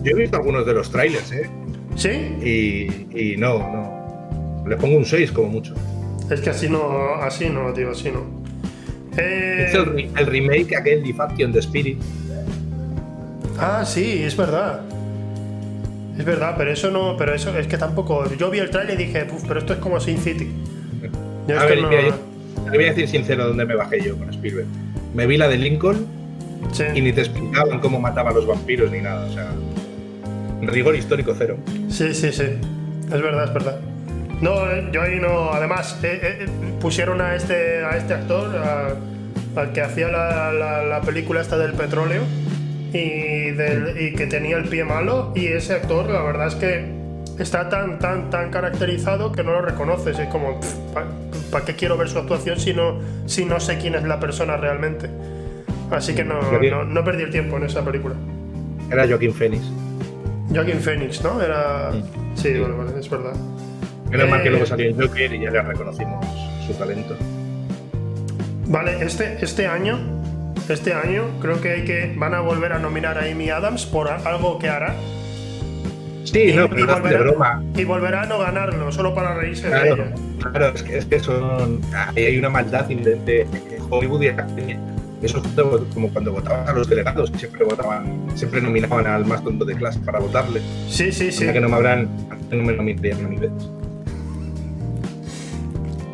[0.02, 1.48] yo he visto algunos de los trailers, ¿eh?
[1.96, 2.08] ¿Sí?
[2.42, 4.64] Y, y no, no.
[4.68, 5.74] Le pongo un 6 como mucho.
[6.30, 8.22] Es que así no, así no, tío, así no.
[9.16, 12.00] Eh, Es el, el remake aquel de Faction de Spirit.
[13.58, 14.80] ah, sí, es verdad.
[16.18, 18.24] Es verdad, pero eso no, pero eso es que tampoco.
[18.36, 20.48] Yo vi el trailer y dije, "Uf, pero esto es como Sin City.
[21.46, 22.14] Yo es A que ver, no- mira, yo
[22.70, 24.66] te voy a decir sincero dónde me bajé yo con Spielberg.
[25.14, 26.06] Me vi la de Lincoln
[26.72, 26.84] sí.
[26.94, 29.26] y ni te explicaban cómo mataba a los vampiros ni nada.
[29.26, 29.52] O sea,
[30.62, 31.56] rigor histórico cero.
[31.88, 32.44] sí, sí, sí.
[33.04, 33.78] Es verdad, es verdad.
[34.40, 35.50] No, eh, yo ahí no.
[35.52, 36.46] Además, eh, eh,
[36.80, 41.56] pusieron a este, a este actor, a- al que hacía la, la- la película esta
[41.56, 42.22] del petróleo
[42.92, 45.32] y, del- y que tenía el pie malo.
[45.36, 46.84] Y ese actor, la verdad es que
[47.38, 50.18] está tan, tan, tan caracterizado que no lo reconoces.
[50.18, 50.60] Es como,
[51.50, 54.56] ¿para qué quiero ver su actuación si no, si no sé quién es la persona
[54.56, 55.08] realmente?
[55.90, 56.70] Así que no, Joaquín.
[56.70, 58.14] no, no perdí el tiempo en esa película.
[58.90, 59.62] Era Joaquín Phoenix.
[60.52, 61.40] Joaquin Phoenix, ¿no?
[61.40, 61.90] Era.
[61.92, 62.36] Mm.
[62.36, 63.32] Sí, vale, vale, es verdad.
[64.10, 66.24] Menos mal que Eh, luego salió en Joker y ya le reconocimos
[66.66, 67.16] su talento.
[68.66, 69.98] Vale, este, este año.
[70.68, 72.14] Este año creo que hay que.
[72.16, 74.94] Van a volver a nominar a Amy Adams por algo que hará.
[76.24, 77.62] Sí, no, pero no de broma.
[77.76, 80.14] y volverá a no ganarlo, solo para reírse de ella.
[80.38, 81.80] claro, es que, es que son.
[82.16, 84.28] Hay una maldad inherente en Hollywood y.
[85.22, 89.42] Eso es como cuando votaban a los delegados, que siempre votaban, siempre nominaban al más
[89.42, 90.60] tonto de clase para votarle.
[90.88, 91.46] Sí, sí, sí.
[91.50, 92.08] Que no me habrán,
[92.50, 93.50] no me nominarían vez.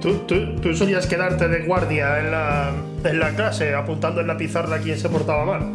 [0.01, 2.73] ¿Tú, tú, tú solías quedarte de guardia en la,
[3.05, 5.70] en la clase apuntando en la pizarra a quién se portaba mal.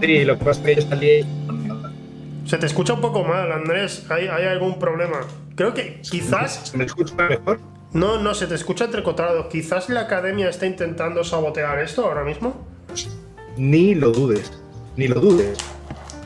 [0.00, 1.24] Sí, lo que pasa es que yo salí.
[2.46, 4.06] Se te escucha un poco mal, Andrés.
[4.08, 5.20] ¿Hay, hay algún problema?
[5.56, 6.74] Creo que quizás.
[6.74, 7.58] ¿Me escuchas mejor?
[7.92, 9.48] No, no, se te escucha entrecortado.
[9.48, 12.66] Quizás la academia está intentando sabotear esto ahora mismo.
[13.56, 14.52] Ni lo dudes.
[14.96, 15.58] Ni lo dudes.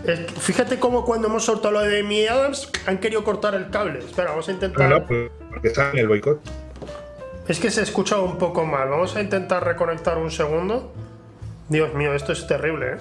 [0.04, 3.70] Es que fíjate cómo cuando hemos soltado lo de Amy Adams han querido cortar el
[3.70, 4.00] cable.
[4.00, 4.90] Espera, vamos a No, intentar.
[4.90, 6.40] no, pues, porque saben el boicot.
[7.48, 8.88] Es que se escucha un poco mal.
[8.88, 10.92] Vamos a intentar reconectar un segundo.
[11.68, 12.96] Dios mío, esto es terrible, ¿eh?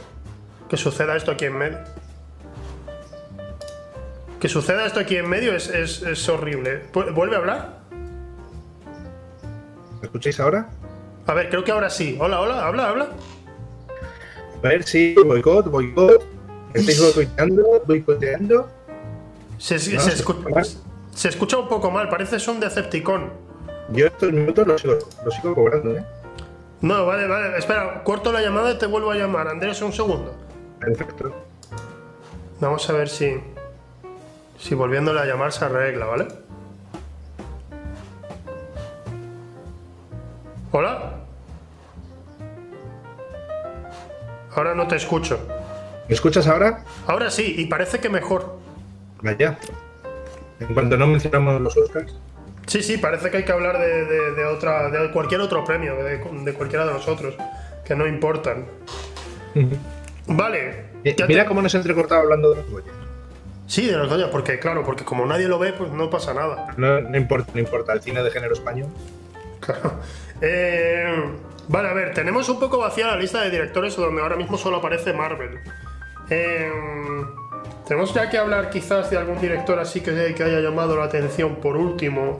[0.69, 1.77] Que suceda esto aquí en medio.
[4.39, 6.83] Que suceda esto aquí en medio es, es- es horrible.
[6.93, 7.79] Vu- ¿Vuelve a hablar?
[9.99, 10.69] ¿Me escucháis ahora?
[11.27, 12.17] A ver, creo que ahora sí.
[12.19, 13.09] Hola, hola, habla, habla.
[14.63, 16.23] A ver, sí, boicot, boicot.
[16.73, 17.83] ¿Estáis boicoteando?
[17.85, 18.69] ¿Boicoteando?
[19.57, 20.77] Se, No, se escu-
[21.13, 23.29] se escucha un poco mal, parece un Decepticon.
[23.91, 26.05] Yo estos minutos los sigo, los sigo cobrando, ¿eh?
[26.81, 27.57] No, vale, vale.
[27.57, 29.49] Espera, corto la llamada y te vuelvo a llamar.
[29.49, 30.33] Andrés, un segundo.
[30.79, 31.35] Perfecto.
[32.61, 33.35] Vamos a ver si.
[34.59, 36.27] Si volviéndole a llamar se arregla, ¿vale?
[40.71, 41.13] ¿Hola?
[44.55, 45.39] Ahora no te escucho.
[46.07, 46.83] ¿Me escuchas ahora?
[47.07, 48.57] Ahora sí, y parece que mejor.
[49.21, 49.57] Vaya.
[50.59, 52.15] En cuanto no mencionamos los Oscars.
[52.67, 55.95] Sí, sí, parece que hay que hablar de, de- de otra, de cualquier otro premio,
[56.03, 57.33] de, de cualquiera de los otros,
[57.85, 58.65] que no importan.
[60.27, 60.85] Vale.
[61.03, 62.91] Eh, Mira te- cómo nos ha entrecortado hablando de los Goya.
[63.69, 66.73] Sí, de los Goya, porque claro, porque como nadie lo ve, pues no pasa nada.
[66.75, 67.93] No, no importa, no importa.
[67.93, 68.87] El cine de género español.
[69.59, 69.93] Claro.
[70.41, 71.23] Eh,
[71.67, 74.77] vale, a ver, tenemos un poco vacía la lista de directores donde ahora mismo solo
[74.77, 75.59] aparece Marvel.
[76.31, 76.71] Eh,
[77.87, 81.57] tenemos ya que hablar quizás de algún director así que, que haya llamado la atención
[81.57, 82.39] por último.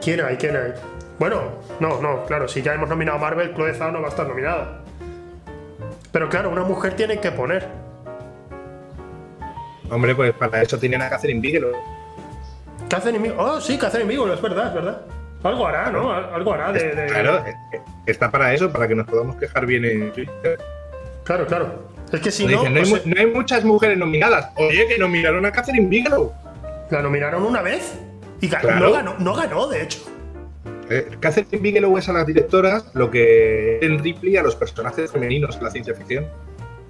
[0.00, 0.36] ¿Quién hay?
[0.36, 0.74] ¿Quién hay?
[1.18, 1.42] Bueno,
[1.80, 4.28] no, no, claro, si ya hemos nominado a Marvel, Chloe Zhao no va a estar
[4.28, 4.84] nominada.
[6.12, 7.87] Pero claro, una mujer tiene que poner.
[9.90, 11.72] Hombre, pues para eso tienen a Catherine Bigelow.
[12.88, 13.40] Catherine Bigelow.
[13.56, 15.00] Oh, sí, Catherine Bigelow, es verdad, es verdad.
[15.42, 16.12] Algo hará, ¿no?
[16.12, 16.94] Al- Algo hará de.
[16.94, 20.58] de- Claro, eh, eh, está para eso, para que nos podamos quejar bien en Twitter.
[21.24, 21.88] claro, claro.
[22.12, 22.50] Es que si no.
[22.62, 24.50] dicen, no, hay, o sea, mu- no hay muchas mujeres nominadas.
[24.56, 26.32] Oye, que nominaron a Catherine Bigelow.
[26.90, 27.98] La nominaron una vez
[28.40, 28.80] y Claro.
[28.80, 30.00] no, ganó, no ganó, de hecho.
[30.90, 35.56] Eh, Catherine Bigelow es a las directoras lo que en Ripley a los personajes femeninos
[35.58, 36.26] en la ciencia ficción.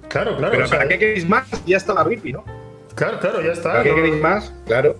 [0.07, 0.51] Claro, claro.
[0.53, 1.47] Pero o sea, ¿para qué queréis más?
[1.65, 2.45] Ya estaba Ripley, ¿no?
[2.99, 3.71] Claro, claro, ya está.
[3.71, 4.53] ¿Para qué no- queréis más?
[4.65, 4.95] Claro.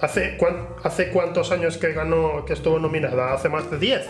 [0.00, 3.32] ¿Hace, cuán- ¿Hace cuántos años que ganó, que estuvo nominada?
[3.32, 4.06] ¿Hace más de 10?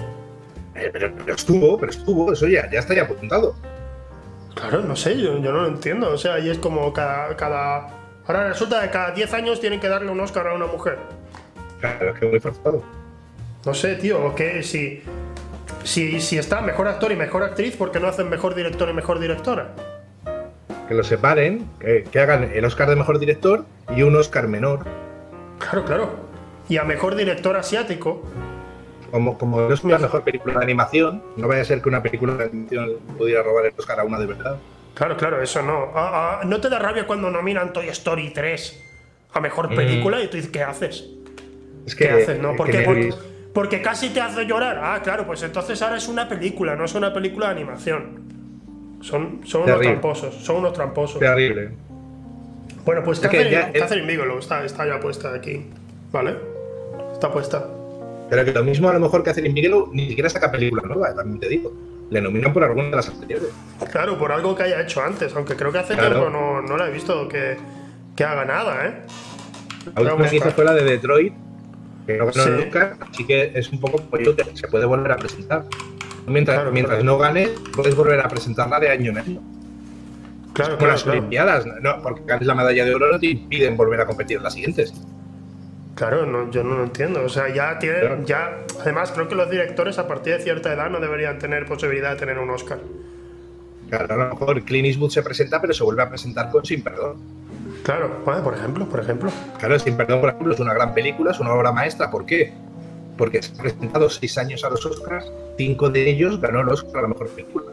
[0.75, 3.55] Eh, pero, pero estuvo, pero estuvo, eso ya, ya está ya apuntado.
[4.55, 6.09] Claro, no sé, yo, yo no lo entiendo.
[6.11, 7.89] O sea, y es como cada, cada.
[8.27, 10.99] Ahora resulta que cada 10 años tienen que darle un Oscar a una mujer.
[11.81, 12.83] Claro, es que muy forzado.
[13.67, 15.03] No sé, tío, que si.
[15.85, 18.93] Si, si está mejor actor y mejor actriz, ¿por qué no hacen mejor director y
[18.95, 19.75] mejor directora?
[20.89, 24.87] Que lo separen, que, que hagan el Oscar de mejor director y un Oscar menor.
[25.59, 26.11] Claro, claro.
[26.69, 28.23] Y a mejor director asiático,
[29.11, 32.03] Como, como el Oscar a mejor película de animación, no vaya a ser que una
[32.03, 34.57] película de animación pudiera robar el Oscar a una de verdad.
[34.95, 35.93] Claro, claro, eso no.
[35.95, 38.85] Ah, ah, ¿No te da rabia cuando nominan Toy Story 3
[39.35, 39.77] a mejor Mm.
[39.77, 41.05] película y tú dices, ¿qué haces?
[41.87, 42.39] Es que, ¿Qué haces?
[42.41, 42.57] ¿No?
[42.57, 43.13] Porque,
[43.55, 44.81] porque casi te hace llorar.
[44.83, 48.38] Ah, claro, pues entonces ahora es una película, no es una película de animación.
[49.01, 51.19] Son, son unos tramposos, son unos tramposos.
[51.21, 51.71] Terrible.
[52.85, 55.67] Bueno, pues Es que Catherine, ya Catherine Bigelow está, está ya puesta aquí.
[56.11, 56.37] ¿Vale?
[57.13, 57.67] Está puesta.
[58.31, 61.15] Pero que lo mismo a lo mejor que Catherine Bigelow ni siquiera saca película nueva,
[61.15, 61.73] también te digo.
[62.11, 63.49] Le nominan por alguna de las anteriores.
[63.93, 66.09] Claro, por algo que haya hecho antes, aunque creo que hace Claro.
[66.21, 67.57] tiempo no, no la he visto que,
[68.17, 68.95] que haga nada, ¿eh?
[69.95, 71.35] La última que hizo fue la de Detroit,
[72.07, 72.49] que no ganó Sí.
[72.49, 75.65] el Oscar, así que es un poco pollote, se puede volver a presentar.
[76.29, 79.41] Mientras, Claro, mientras no gane, puedes volver a presentarla de año en año.
[80.53, 81.07] Claro, Como claro, las.
[81.07, 84.43] Olimpiadas, no, porque ganes la medalla de oro no te impiden volver a competir en
[84.43, 84.93] las siguientes.
[85.95, 87.25] Claro, no, yo no lo entiendo.
[87.25, 88.25] O sea, ya tiene, Claro.
[88.25, 88.59] ya.
[88.81, 92.17] Además, creo que los directores a partir de cierta edad no deberían tener posibilidad de
[92.17, 92.79] tener un Oscar.
[93.91, 96.83] Claro, a lo mejor Clint Eastwood se presenta, pero se vuelve a presentar con Sin
[96.83, 97.17] Perdón.
[97.83, 99.31] Claro, bueno, por ejemplo, por ejemplo.
[99.59, 102.11] Claro, Sin Perdón, por ejemplo, es una gran película, es una obra maestra.
[102.11, 102.53] ¿Por qué?
[103.19, 106.99] Porque se ha presentado seis años a los Oscars, cinco de ellos ganó el Oscar
[106.99, 107.67] a la mejor película.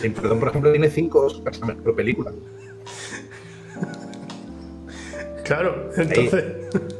[0.00, 2.32] Sin Perdón, por ejemplo, tiene cinco Oscars a mejor película.
[5.44, 6.44] Claro, entonces.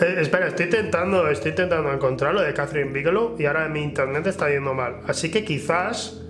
[0.00, 4.28] Eh, espera, estoy intentando, estoy intentando encontrar lo de Catherine Bigelow y ahora mi internet
[4.28, 5.00] está yendo mal.
[5.08, 6.22] Así que quizás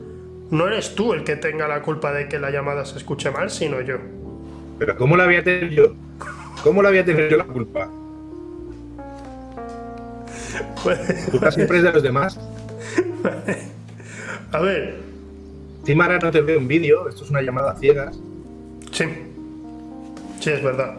[0.51, 3.51] no eres tú el que tenga la culpa de que la llamada se escuche mal,
[3.51, 3.97] sino yo.
[4.79, 5.95] Pero ¿cómo la voy a tener yo?
[6.63, 7.91] ¿Cómo la voy a tener yo la culpa?
[11.31, 12.39] Culpa siempre es de los demás.
[14.53, 15.09] A ver,
[15.89, 18.19] Encima ahora no te veo en vídeo, esto es una llamada a ciegas.
[18.93, 19.05] sí.
[20.39, 20.97] Sí, es verdad.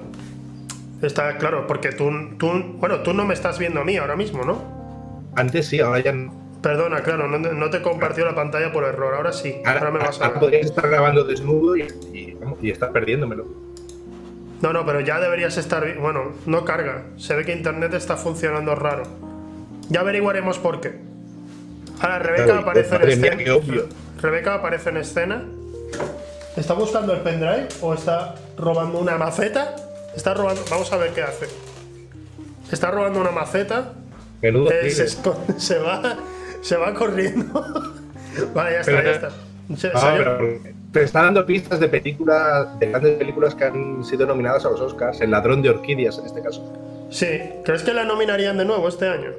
[1.01, 4.43] Está claro, porque tú, tú, bueno, tú no me estás viendo a mí ahora mismo,
[4.43, 5.29] ¿no?
[5.35, 6.33] Antes sí, ahora ya no.
[6.61, 9.99] Perdona, claro, no, no te compartió la pantalla por error, ahora sí, ahora, Ahora, me
[9.99, 11.83] vas a ahora podrías estar grabando desnudo y,
[12.61, 13.45] y, perdiéndomelo.
[14.61, 15.97] No, no, pero ya deberías estar.
[15.99, 17.03] Bueno, no carga.
[17.15, 19.03] Se ve que internet está funcionando raro.
[19.89, 20.99] Ya averiguaremos por qué.
[21.99, 23.81] Ahora, Rebeca Claro, aparece en mía, escena.
[24.21, 25.43] Rebeca aparece en escena.
[26.55, 29.75] ¿Está buscando el pendrive o está robando una maceta?
[30.15, 30.61] Está robando.
[30.69, 31.47] Vamos a ver qué hace.
[32.71, 33.93] Está robando una maceta.
[34.41, 35.05] Menudo eh, se, tigre.
[35.05, 36.17] esco- se va.
[36.61, 37.53] Se va corriendo.
[38.53, 39.29] vale, ya está, Pero- ya está.
[39.77, 40.39] Se- Ah, pero
[40.91, 44.81] te está dando pistas de películas, de grandes películas que han sido nominadas a los
[44.81, 45.21] Oscars.
[45.21, 46.73] El ladrón de orquídeas, en este caso.
[47.11, 47.27] Sí.
[47.63, 49.29] ¿Crees que la nominarían de nuevo este año?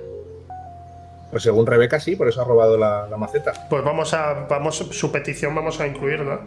[1.31, 3.53] Pues según Rebeca, sí, por eso ha robado la, la maceta.
[3.71, 4.47] Pues vamos a.
[4.49, 6.41] Vamos, su petición vamos a incluirla.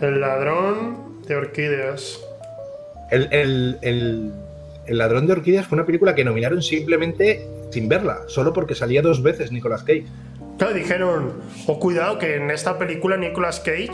[0.00, 2.20] El ladrón de orquídeas.
[3.10, 4.32] El, el- el-
[4.86, 9.00] el ladrón de orquídeas fue una película que nominaron simplemente sin verla, solo porque salía
[9.00, 10.04] dos veces Nicolas Cage.
[10.58, 11.32] Claro, dijeron,
[11.68, 13.92] oh cuidado que en esta película Nicolas Cage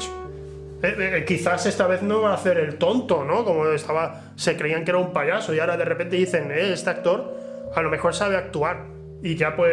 [0.82, 3.44] eh, eh, quizás esta vez no va a hacer el tonto, ¿no?
[3.44, 6.88] Como estaba, se creían que era un payaso y ahora de repente dicen, eh, este
[6.88, 7.36] actor
[7.74, 8.84] a lo mejor sabe actuar
[9.22, 9.72] y ya pues,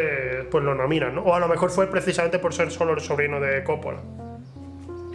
[0.49, 1.23] pues lo nominan, ¿no?
[1.23, 3.99] O a lo mejor fue precisamente por ser solo el sobrino de Coppola.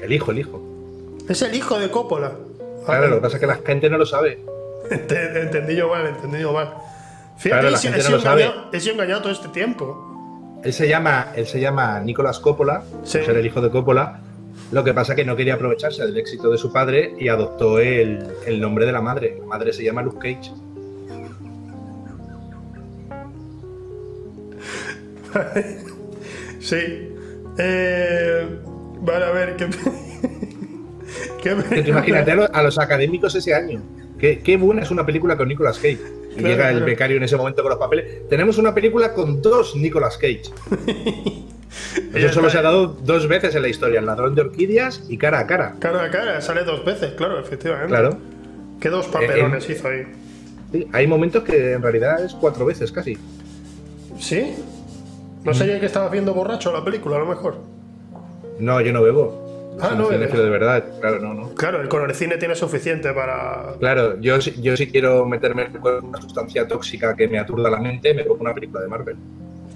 [0.02, 0.62] El hijo, el hijo.
[1.28, 2.32] Es el hijo de Coppola.
[2.86, 4.38] Claro, lo que pasa es que la gente no lo sabe.
[4.90, 6.74] Ent- Entendí yo mal, entendí yo mal.
[7.36, 8.42] Fíjate, Claro, la he sido- gente he no lo sabe.
[8.44, 10.06] engañado- he sido engañado todo este tiempo.
[10.64, 13.18] Él se llama, él se llama Nicolas Coppola, Sí.
[13.18, 14.20] por ser el hijo de Coppola.
[14.72, 17.78] Lo que pasa es que no quería aprovecharse del éxito de su padre y adoptó
[17.78, 19.36] el, el nombre de la madre.
[19.40, 20.52] La madre se llama Luke Cage.
[26.60, 27.08] Sí.
[27.58, 28.58] Eh,
[29.00, 29.66] vale, a ver, ¿qué,
[31.42, 33.82] qué imagínate a los, a los académicos ese año.
[34.18, 35.98] Qué, qué buena es una película con Nicolas Cage.
[36.32, 36.86] Y Claro, llega el claro.
[36.86, 38.28] becario en ese momento con los papeles.
[38.28, 40.42] Tenemos una película con dos Nicolas Cage.
[42.14, 45.16] Eso solo se ha dado dos veces en la historia: El ladrón de orquídeas y
[45.16, 45.76] cara a cara.
[45.80, 47.88] Cara a cara, sale dos veces, claro, efectivamente.
[47.88, 48.18] Claro.
[48.80, 50.02] ¿Qué dos papelones Eh, hizo ahí?
[50.72, 53.16] Sí, hay momentos que en realidad es cuatro veces casi.
[54.18, 54.54] ¿Sí?
[55.44, 57.58] No sé que estaba viendo borracho la película, a lo mejor.
[58.58, 59.48] No, yo no bebo.
[59.80, 60.18] Ah, no bebes.
[60.18, 60.84] cinéfilo de verdad.
[61.00, 61.54] Claro, no, no.
[61.54, 63.74] Claro, el cine tiene suficiente para.
[63.78, 67.78] Claro, yo, si- yo si quiero meterme con una sustancia tóxica que me aturda la
[67.78, 69.16] mente, me pongo una película de Marvel.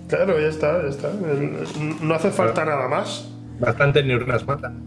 [0.09, 1.11] Claro, ya está, ya está.
[2.03, 3.31] No hace falta nada más.
[3.59, 4.83] Bastantes neuronas matan.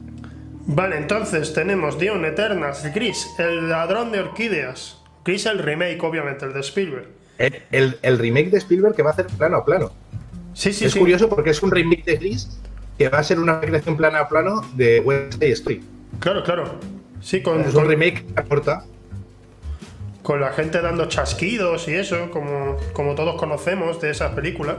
[0.67, 5.01] Vale, entonces tenemos Dion Eternas, Gris, el ladrón de orquídeas.
[5.25, 7.07] Gris el remake, obviamente, el de Spielberg.
[7.39, 9.91] El, el- el remake de Spielberg que va a hacer plano a plano.
[10.57, 10.99] Sí, sí, es sí.
[10.99, 12.57] curioso porque es un remake de Gris
[12.97, 15.83] que va a ser una recreación plano a plano de Side Story.
[16.19, 16.79] Claro, claro.
[17.21, 18.83] Sí, con, Es un con- remake aporta.
[20.23, 24.77] con la gente dando chasquidos y eso, como, como todos conocemos de esas películas.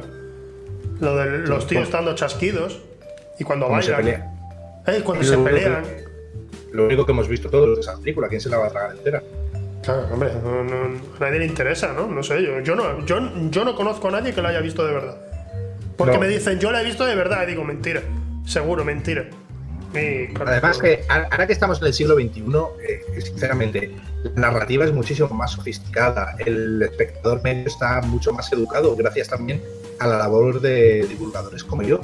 [1.01, 2.81] Lo de los tíos dando chasquidos
[3.39, 4.35] y cuando Cuando se bailan.
[4.85, 4.99] pelea.
[4.99, 5.85] Eh, cuando se pelean.
[6.73, 8.97] Lo único que hemos visto todos de esa película, ¿quién se la va a tragar
[8.97, 9.23] entera?
[9.85, 12.09] Claro, hombre, no- no- a nadie le interesa, ¿no?
[12.09, 14.85] No sé, yo, yo, no, yo, yo no conozco a nadie que la haya visto
[14.85, 15.17] de verdad.
[15.99, 16.21] Porque No.
[16.21, 18.03] me dicen, yo la he visto de verdad, y digo, mentira.
[18.47, 19.29] Seguro, mentira.
[19.93, 22.43] Y, claro, Además que ahora que estamos en el siglo XXI,
[22.87, 23.91] eh, sinceramente,
[24.37, 29.63] la narrativa es muchísimo más sofisticada, el espectador medio está mucho más educado, gracias también
[29.99, 32.01] a la labor de divulgadores como yo.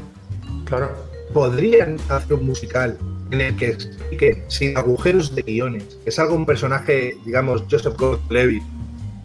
[0.65, 0.91] Claro.
[1.33, 2.99] Podrían hacer un musical
[3.31, 8.63] en el que explique sin agujeros de guiones, que salga un personaje, digamos, Joseph Gordon-Levitt,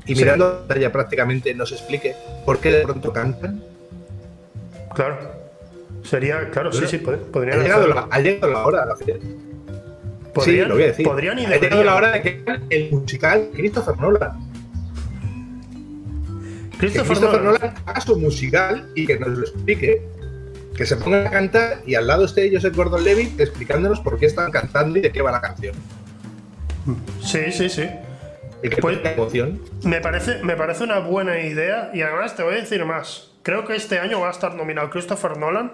[0.05, 0.21] y Sí.
[0.21, 3.63] mirando la pantalla prácticamente nos explique por qué de pronto cantan.
[4.99, 5.17] Claro.
[6.03, 8.85] Sería, claro, sí, sí, pod- Ha llegado, la, ha llegado la hora.
[8.99, 9.13] Sí,
[10.33, 11.05] Podrían, lo voy a decir.
[11.05, 14.31] podrían y ha llegado la hora de que el musical Christopher Nolan.
[16.77, 17.61] Christopher, Christopher Nolan.
[17.61, 20.01] Nolan haga su musical y que nos lo explique.
[20.75, 24.51] Que se ponga a cantar y al lado esté Joseph Gordon-Levitt explicándonos por qué están
[24.51, 25.75] cantando y de qué va la canción.
[27.21, 27.87] Sí, sí, sí.
[28.63, 29.61] Y que Pues- emoción.
[29.83, 33.31] Me parece, me parece una buena idea y además te voy a decir más.
[33.49, 35.71] Creo que este año va a estar nominado Christopher Nolan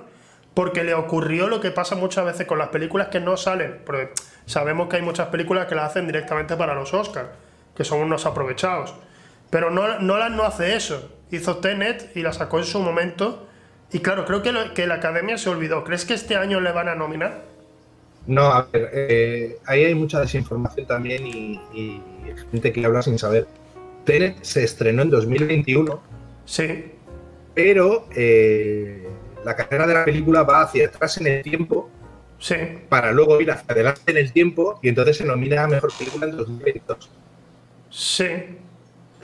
[0.53, 3.81] porque le ocurrió lo que pasa muchas veces con las películas que no salen.
[3.85, 4.11] Porque
[4.45, 7.27] sabemos que hay muchas películas que las hacen directamente para los Oscars,
[7.75, 8.95] que son unos aprovechados.
[9.49, 11.11] Pero Nol- Nolan no hace eso.
[11.31, 13.45] Hizo Tenet y la sacó en su momento.
[13.91, 15.83] Y claro, creo que, lo- que la academia se olvidó.
[15.83, 17.41] ¿Crees que este año le van a nominar?
[18.25, 22.01] No, a ver, eh, ahí hay mucha desinformación también y, y
[22.51, 23.47] gente que habla sin saber.
[24.05, 25.99] Tenet se estrenó en 2021
[26.45, 26.93] Sí,
[27.56, 29.08] pero eh,
[29.44, 31.89] la carrera de la película va hacia atrás en el tiempo
[32.38, 32.56] sí.
[32.89, 36.28] para luego ir hacia adelante en el tiempo y entonces se nomina a mejor película
[36.28, 37.10] en 2022.
[37.89, 38.26] Sí,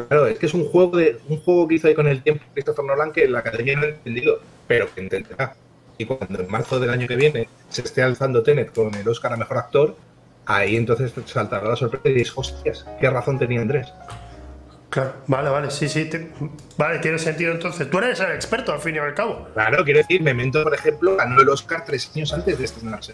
[0.08, 2.44] Claro, es que es un juego de un juego que hizo ahí con el tiempo
[2.54, 5.56] Christopher Nolan que la academia no ha entendido, pero que entenderá.
[5.98, 9.34] Y cuando en marzo del año que viene se esté alzando Tenet con el Oscar
[9.34, 9.96] a mejor actor,
[10.46, 13.88] ahí entonces saltará la sorpresa y dices, hostias, qué razón tenía Andrés.
[14.92, 15.14] Claro.
[15.26, 16.06] Vale, vale, sí, sí.
[16.06, 16.30] te-
[16.78, 17.90] Vale, tiene sentido entonces.
[17.90, 19.48] Tú eres el experto al fin y al cabo.
[19.56, 23.14] Claro, quiero decir, Memento, por ejemplo, ganó el Oscar tres años antes de estrenarse.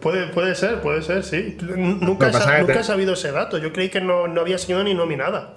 [0.00, 1.56] Puede, puede ser, puede ser, sí.
[1.60, 3.58] Nunca, he, nunca te- he sabido ese dato.
[3.58, 5.54] Yo creí que no, no había sido ni nominada.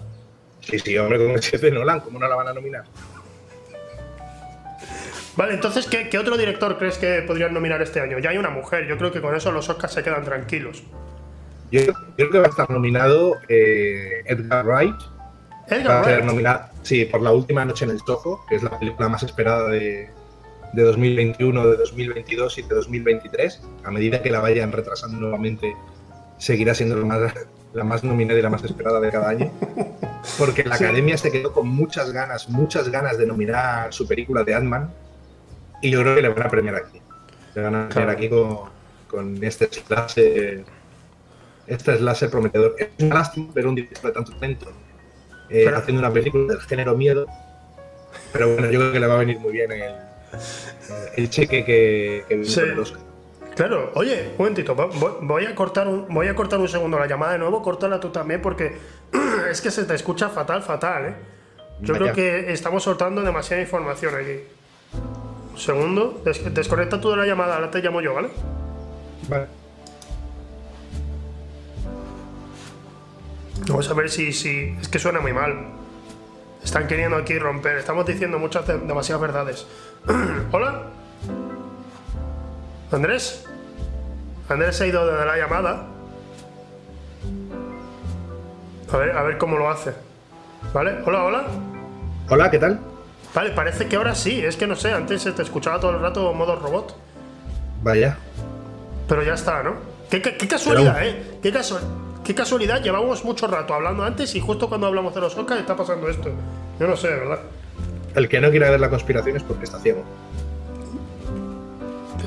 [0.62, 2.84] Sí, sí, hombre, como es de Nolan, ¿cómo no la van a nominar?
[5.36, 8.20] Vale, entonces, ¿qué, qué otro director crees que podrían nominar este año?
[8.20, 8.88] Ya hay una mujer.
[8.88, 10.84] Yo creo que con eso los Oscars se quedan tranquilos.
[11.72, 14.96] Yo yo creo que va a estar nominado eh, Edgar Wright.
[15.72, 16.26] Va Edgar a ser Wright.
[16.26, 19.70] nominado, sí, por La Última Noche en el Soho, que es la película más esperada
[19.70, 20.10] de,
[20.74, 23.62] de 2021, de 2022 y de 2023.
[23.84, 25.76] A medida que la vayan retrasando nuevamente,
[26.38, 27.34] seguirá siendo la más,
[27.74, 29.52] la más nominada y la más esperada de cada año.
[30.38, 34.56] Porque la academia se quedó con muchas ganas, muchas ganas de nominar su película de
[34.56, 34.94] Ant-Man.
[35.82, 37.02] Y yo creo que le van a premiar aquí.
[37.54, 38.60] Le van a premiar aquí con,
[39.08, 40.64] con este clase
[41.68, 42.76] este láser prometedor.
[42.78, 44.72] Es una lástima ver un director de tanto talento
[45.50, 47.28] eh, haciendo una película del género miedo.
[48.32, 49.94] Pero bueno, yo creo que le va a venir muy bien el,
[51.16, 53.02] el cheque que, que el Oscar.
[53.56, 57.34] Claro, oye, un momentito, voy a cortar un, voy a cortar un segundo la llamada
[57.34, 58.78] de nuevo, córtala tú también porque
[59.50, 61.16] es que se te escucha fatal, fatal, ¿eh?
[61.82, 64.40] Yo creo que estamos soltando demasiada información aquí.
[65.52, 68.30] Un segundo, desconecta tú de la llamada, ahora te llamo yo, ¿vale?
[69.28, 69.65] Vale.
[73.68, 74.76] Vamos a ver si, si.
[74.80, 75.56] Es que suena muy mal.
[76.64, 77.78] Están queriendo aquí romper.
[77.78, 79.68] Estamos diciendo muchas, demasiadas verdades.
[80.52, 80.84] Hola.
[82.92, 83.46] Andrés.
[84.50, 85.88] Andrés se ha ido de la llamada.
[88.92, 89.94] A ver, a ver cómo lo hace.
[90.74, 91.00] ¿Vale?
[91.06, 91.46] Hola, hola.
[92.30, 92.80] Hola, ¿qué tal?
[93.34, 94.44] Vale, parece que ahora sí.
[94.44, 96.96] Es que no sé, antes se te escuchaba todo el rato modo robot.
[97.82, 98.18] Vaya.
[99.08, 99.76] Pero ya está, ¿no?
[100.10, 101.40] Qué, casualidad, ¿eh?
[101.42, 102.05] Qué casualidad.
[102.26, 105.76] Qué casualidad, llevamos mucho rato hablando antes y justo cuando hablamos de los Oscars está
[105.76, 106.32] pasando esto.
[106.80, 107.40] Yo no sé, ¿verdad?
[108.16, 110.04] El que no quiera ver la conspiración es porque está ciego.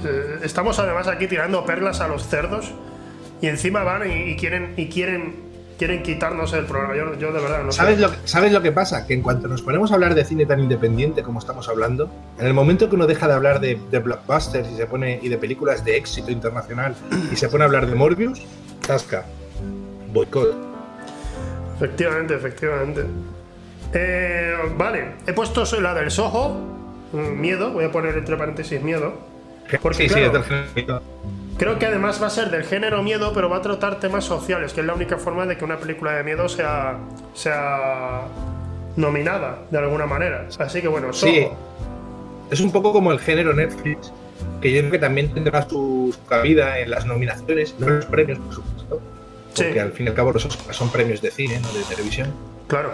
[0.05, 2.71] Eh, estamos además aquí tirando perlas a los cerdos
[3.43, 6.95] y encima van y, quieren y quieren quieren quitarnos el programa.
[6.95, 8.03] Yo, de verdad no ¿Sabes sé.
[8.03, 9.05] Lo que, ¿Sabes lo que pasa?
[9.05, 12.47] Que en cuanto nos ponemos a hablar de cine tan independiente como estamos hablando, en
[12.47, 15.39] el momento que uno deja de hablar de, de blockbusters y se pone y de
[15.39, 16.95] películas de éxito internacional
[17.33, 18.43] y se pone a hablar de Morbius,
[18.87, 19.25] tasca
[20.13, 20.55] boicot.
[21.77, 23.05] Efectivamente, efectivamente.
[23.95, 26.57] Eh, vale, he puesto la del Soho,
[27.13, 29.15] mm, miedo, voy a poner entre paréntesis miedo.
[29.83, 31.03] Porque, sí, sí, es del género
[31.59, 34.73] Creo que además va a ser del género miedo, pero va a tratar temas sociales,
[34.73, 36.97] que es la única forma de que una película de miedo sea,
[37.35, 38.23] sea
[38.97, 40.47] nominada de alguna manera.
[40.59, 41.33] Así que bueno, Soho.
[41.33, 41.49] Sí.
[42.51, 44.13] Es un poco como el género Netflix,
[44.61, 48.39] que yo creo que también tendrá su cabida en las nominaciones, no en los premios,
[48.39, 49.01] por supuesto
[49.59, 52.33] porque al fin y al cabo los son premios de cine, no de televisión.
[52.67, 52.93] Claro.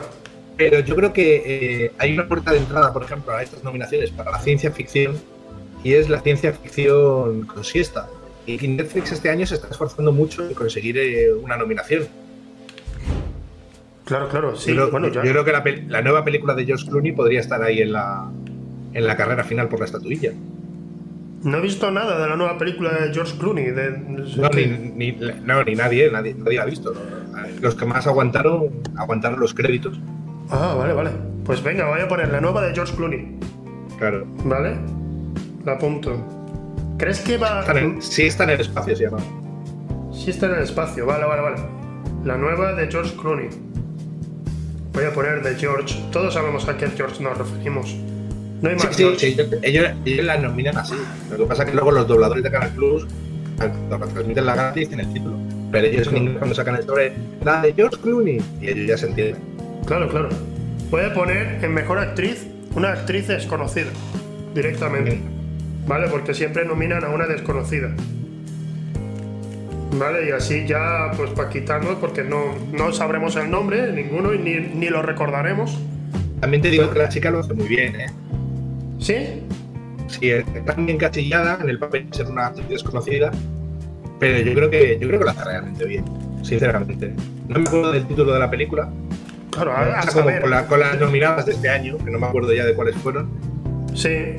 [0.57, 4.11] Pero yo creo que eh, hay una puerta de entrada, por ejemplo, a estas nominaciones
[4.11, 5.19] para la ciencia ficción,
[5.83, 8.09] y es la ciencia ficción con siesta.
[8.47, 12.07] Y Netflix este año se está esforzando mucho en conseguir eh, una nominación.
[14.05, 14.75] Claro, claro, sí.
[14.75, 17.81] Yo, bueno, yo creo que la, la, nueva película de George Clooney podría estar ahí
[17.81, 18.31] en la,
[18.93, 20.33] en la carrera final por la estatuilla.
[21.45, 23.67] No he visto nada de la nueva película de George Clooney.
[23.67, 25.13] De, no, ni,
[25.45, 26.95] no, ni, nadie, nadie, nadie la ha visto.
[27.61, 30.01] Los que más aguantaron, aguantaron los créditos.
[30.49, 31.11] Ah, vale, vale.
[31.45, 33.39] Pues venga, voy a poner la nueva de George Clooney.
[33.99, 34.25] Claro.
[34.45, 34.77] ¿Vale?
[35.67, 36.17] La apunto.
[36.97, 37.63] ¿Crees que va...?
[38.01, 39.19] sí está en el espacio, se llama.
[40.13, 41.57] Sí está en el espacio, vale, vale, vale.
[42.25, 43.51] La nueva de George Clooney.
[44.95, 45.95] Voy a poner de George.
[46.11, 47.95] Todos sabemos a qué George nos referimos.
[48.65, 48.97] No hay más.
[48.97, 50.95] Sí, sí, ellos, ellos, la nominan así.
[51.31, 53.07] Lo que pasa es que luego los dobladores de Canal Plus,
[53.59, 55.37] cuando transmiten la gana, dicen el título.
[55.71, 57.12] Pero ellos cuando sacan el sobre,
[57.45, 59.37] la de George Clooney, y ellos ya se entienden.
[59.85, 60.31] Claro, claro.
[60.91, 63.91] Puede poner en mejor actriz una actriz desconocida,
[64.55, 65.21] directamente.
[65.87, 66.09] ¿Vale?
[66.09, 67.95] Porque siempre nominan a una desconocida.
[69.99, 70.27] ¿Vale?
[70.27, 74.55] Y así ya, pues para quitarnos, porque no, no sabremos el nombre, ninguno, y ni,
[74.55, 75.79] ni lo recordaremos.
[76.41, 78.07] También te digo que la chica lo hace muy bien, ¿eh?
[79.05, 79.43] ¿Sí?
[80.07, 83.31] Sí, está bien encasillada en el papel de ser una actriz desconocida,
[84.19, 86.05] pero yo creo que yo creo que lo hace realmente bien,
[86.43, 87.13] sinceramente.
[87.49, 88.89] No me acuerdo del título de la película.
[89.51, 90.31] Claro, a, como
[90.69, 93.29] con, las nominadas de este año, que no me acuerdo ya de cuáles fueron.
[93.95, 94.37] Sí.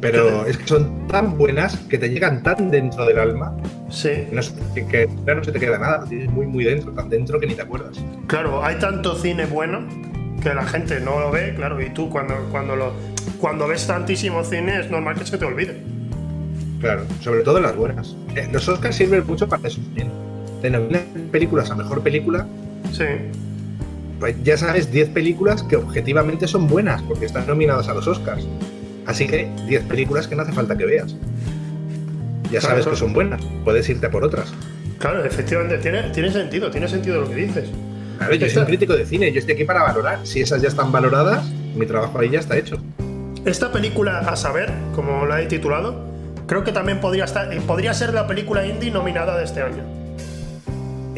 [0.00, 3.56] Pero es que son tan buenas que te llegan tan dentro del alma.
[3.90, 4.10] Sí.
[4.74, 7.40] que, que ya no se te queda nada, lo tienes muy, muy dentro, tan dentro
[7.40, 7.98] que ni te acuerdas.
[8.28, 9.84] Claro, hay tanto cine bueno
[10.40, 12.92] que la gente no lo ve, claro, y tú cuando, cuando, lo,
[13.40, 15.76] cuando ves tantísimo cine es normal que se te olvide.
[16.80, 18.16] Claro, sobre todo las buenas.
[18.36, 19.80] Eh, los Oscars sirven mucho para eso.
[20.62, 22.46] Te nominan películas a mejor película.
[22.92, 23.04] Sí.
[24.20, 28.46] Pues ya sabes 10 películas que objetivamente son buenas porque están nominadas a los Oscars.
[29.06, 31.14] Así que 10 películas que no hace falta que veas.
[32.50, 34.52] Ya sabes que son buenas, puedes irte por otras.
[34.98, 37.68] Claro, efectivamente, tiene, tiene sentido, tiene sentido lo que dices.
[38.18, 40.20] Claro, yo soy un crítico de cine, yo estoy aquí para valorar.
[40.24, 42.80] Si esas ya están valoradas, mi trabajo ahí ya está hecho.
[43.44, 46.04] Esta película, a saber, como la he titulado,
[46.46, 49.98] creo que también podría, estar, eh, podría ser la película indie nominada de este año.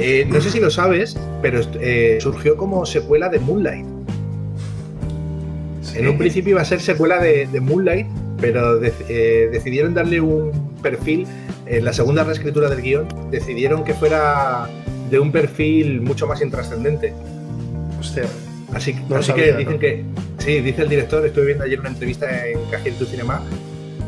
[0.03, 3.87] Eh, no sé si lo sabes, pero eh, surgió como secuela de Moonlight.
[5.95, 8.07] En un principio iba a ser secuela de, Moonlight,
[8.41, 11.27] pero eh, decidieron darle un perfil,
[11.67, 14.69] en la segunda reescritura del guion, decidieron que fuera
[15.11, 17.13] de un perfil mucho más intrascendente.
[17.99, 18.25] Hostia.
[18.75, 20.05] Así, así que dicen que,
[20.39, 23.43] sí, dice el director, estuve viendo ayer una entrevista en Cajil Tu Cinema,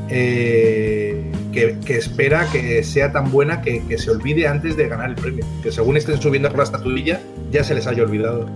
[0.09, 5.45] eh, que, espera que sea tan buena que, se olvide antes de ganar el premio.
[5.63, 8.49] Que según estén subiendo por la estatuilla, ya se les haya olvidado.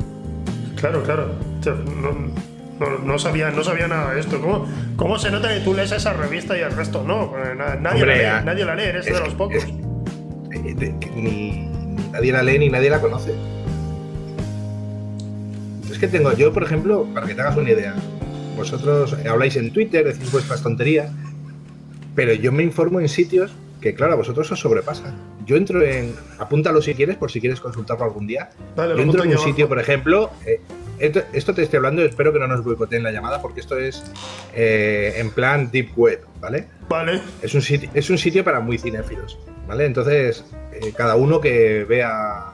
[0.77, 1.35] Claro, claro.
[3.05, 4.41] No, sabía, no sabía nada de esto.
[4.41, 7.33] ¿Cómo, ¿Cómo se nota que tú lees esa revista y el resto no?
[7.81, 9.65] Nadie, la, lee, nadie la lee, eres de los pocos.
[9.65, 11.71] Eh, ni,
[12.13, 13.35] nadie la lee ni nadie la conoce.
[15.97, 17.95] Es que tengo, yo por ejemplo, para que te hagas una idea,
[18.55, 21.11] vosotros habláis en Twitter, decís vuestras tonterías,
[22.15, 25.15] pero yo me informo en sitios que, claro, a vosotros os sobrepasan.
[25.47, 26.15] Yo entro en.
[26.39, 28.51] Apúntalo si quieres, por si quieres consultarlo algún día.
[28.77, 30.31] yo entro en un sitio, por ejemplo.
[30.45, 30.61] Eh,
[30.99, 34.05] esto, te estoy hablando, espero que no nos boicoteen la llamada, porque esto es
[34.55, 36.67] eh, en plan Deep Web, ¿vale?
[36.91, 37.23] Vale.
[37.41, 39.87] Es un, sitio, es un sitio para muy cinéfilos, ¿vale?
[39.87, 42.53] Entonces, eh, cada uno que vea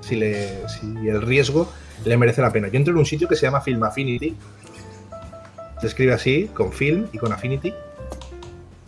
[0.00, 1.72] si, le, si el riesgo
[2.04, 2.68] le merece la pena.
[2.68, 4.36] Yo entro en un sitio que se llama Film Affinity.
[5.80, 7.74] Se escribe así, con film y con affinity.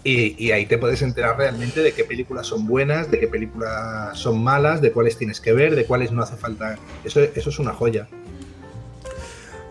[0.07, 4.45] Y, ahí te puedes enterar realmente de qué películas son buenas, de qué películas son
[4.45, 6.77] malas, de cuáles tienes que ver, de cuáles no hace falta.
[7.05, 8.07] Eso, eso es una joya.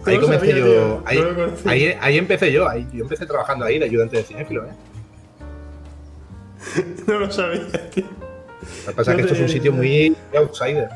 [0.06, 1.04] Ahí comencé yo.
[1.06, 2.68] Ahí, empecé yo.
[2.68, 4.74] Ahí, yo empecé trabajando ahí de ayudante de cinéfilo, ¿eh?
[7.08, 8.06] no lo sabía, tío.
[8.06, 10.90] Lo que pasa es que esto es un sitio muy outsider.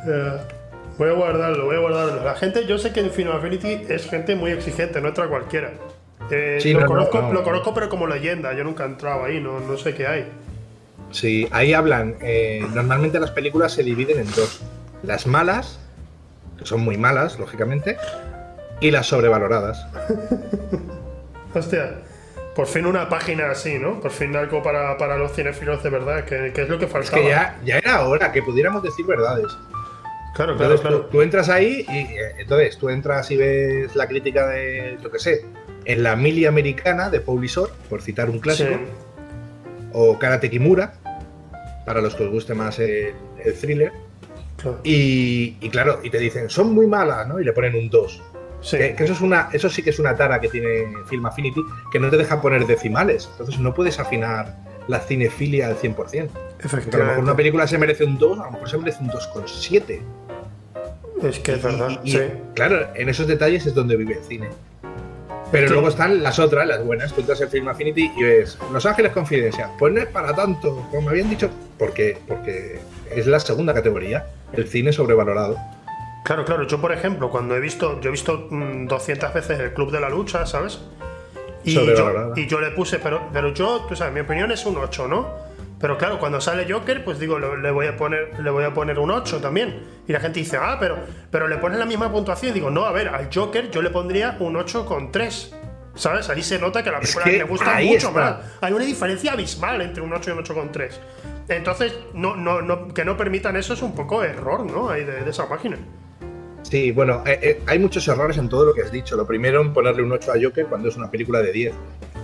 [0.98, 2.24] Voy a guardarlo, voy a guardarlo.
[2.24, 5.74] La gente, yo sé que en Film Affinity es gente muy exigente, no entra cualquiera.
[6.32, 8.54] Eh, lo, conozco, lo conozco, pero como leyenda.
[8.54, 10.28] Yo nunca he entrado ahí, no, no sé qué hay.
[11.12, 12.16] Sí, ahí hablan.
[12.22, 14.62] Eh, normalmente las películas se dividen en dos:
[15.04, 15.80] las malas,
[16.58, 17.98] que son muy malas, lógicamente,
[18.82, 19.86] y las sobrevaloradas.
[21.54, 22.02] Hostia,
[22.56, 24.02] por fin una página así, ¿no?
[24.02, 27.18] Por fin algo para, para los cinefilos de verdad, que, es lo que faltaba.
[27.18, 29.56] Es que ya, ya era hora que pudiéramos decir verdades.
[30.38, 31.06] Claro, claro, claro.
[31.12, 35.18] Tú, entras ahí y eh, entonces tú entras y ves la crítica de, yo qué
[35.18, 35.46] sé,
[35.84, 38.80] en la mili americana de Paulisor, por citar un clásico,
[39.94, 40.94] o Karate Kimura,
[41.88, 43.16] para los que os guste más el,
[43.60, 43.92] thriller.
[44.84, 47.40] Y, claro, y te dicen, son muy malas, ¿no?
[47.40, 48.24] Y le ponen un 2.
[48.70, 51.62] Que, eso, es una, eso sí que es una tara que tiene Film Affinity,
[51.92, 53.28] que no te deja poner decimales.
[53.32, 54.56] Entonces no puedes afinar
[54.88, 56.30] la cinefilia al 100%.
[56.60, 56.96] Efectivamente.
[56.96, 59.10] A lo mejor una película se merece un 2, a lo mejor se merece un
[59.10, 60.02] 2,7.
[61.24, 62.00] Es que es verdad.
[62.04, 62.20] sí.
[62.54, 64.50] Claro, en esos detalles es donde vive el cine.
[65.52, 67.14] Pero luego están las otras, las buenas.
[67.14, 69.72] Tú entras en Film Affinity y ves Los Ángeles Confidencia.
[69.80, 71.50] Pues no es para tanto, como me habían dicho.
[71.80, 72.80] Porque, porque
[73.16, 75.58] es la segunda categoría, el cine sobrevalorado.
[76.26, 76.68] Claro, claro.
[76.68, 80.02] Yo, por ejemplo, cuando he visto, yo he visto 200 mm, veces el Club de
[80.02, 80.82] la Lucha, ¿sabes?
[81.64, 84.78] Y, yo, y yo le puse, pero, pero yo, tú sabes, mi opinión es un
[84.78, 85.47] 8, ¿no?
[85.80, 88.98] Pero claro, cuando sale Joker, pues digo, le, voy a poner, le voy a poner
[88.98, 89.84] un 8 también.
[90.08, 90.98] Y la gente dice, ah, pero,
[91.30, 92.54] pero le pones la misma puntuación.
[92.54, 95.54] digo, no, a ver, al Joker yo le pondría un 8 con 3.
[95.96, 96.30] ¿Sabes?
[96.30, 98.36] Ahí se nota que la película le gusta mucho más.
[98.62, 101.00] Hay una diferencia abismal entre un 8 y un 8 con 3.
[101.50, 104.90] Entonces, no, no, no, que no permitan eso es un poco error, ¿no?
[104.90, 105.78] Ahí de esa página.
[106.70, 109.16] Sí, bueno, eh, eh, hay muchos errores en todo lo que has dicho.
[109.16, 111.74] Lo primero en ponerle un 8 a Joker cuando es una película de 10.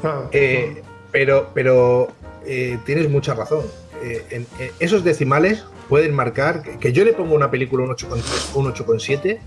[0.04, 0.82] Ah, eh,
[1.12, 2.10] pero pero
[2.44, 3.66] tienes mucha razón.
[4.02, 4.46] En,
[4.80, 9.40] esos decimales pueden marcar, que yo le pongo una película un 8,3 un 8,7,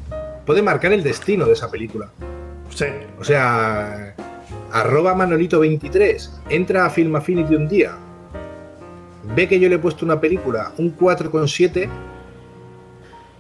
[0.46, 2.10] puede marcar el destino de esa película.
[2.74, 2.86] Sí.
[3.18, 4.14] O sea,
[4.72, 7.96] arroba Manolito23, entra a Film Affinity un día,
[9.34, 11.88] ve que yo le he puesto una película un 4,7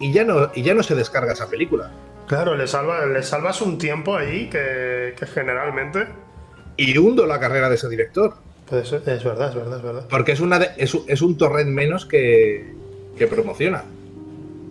[0.00, 1.90] y ya no, y ya no se descarga esa película.
[2.26, 6.08] Claro, le, salva, le salvas un tiempo ahí que, generalmente.
[6.76, 8.34] Y hundo la carrera de ese director.
[8.68, 10.04] Pues es verdad, es verdad, es verdad.
[10.10, 12.72] Porque es, una es, un torrent menos que,
[13.16, 13.84] que promociona.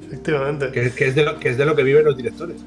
[0.05, 0.71] Efectivamente.
[0.71, 2.57] Que, es de lo, que es de lo que viven los directores.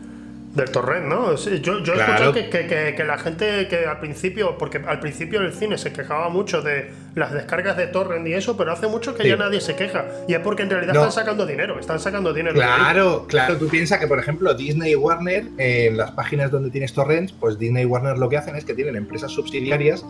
[0.55, 1.37] Del torrent, ¿no?
[1.37, 4.99] Sí, yo, yo he escuchado que, que, que, la gente que al principio, porque al
[4.99, 8.89] principio el cine se quejaba mucho de las descargas de torrent y eso, pero hace
[8.89, 10.07] mucho que ya nadie se queja.
[10.27, 12.55] Y es porque en realidad están sacando dinero, están sacando dinero.
[12.55, 13.59] Claro, claro.
[13.59, 17.59] Tú piensas que, por ejemplo, Disney y Warner, en las páginas donde tienes torrents, pues
[17.59, 20.03] Disney y Warner lo que hacen es que tienen empresas subsidiarias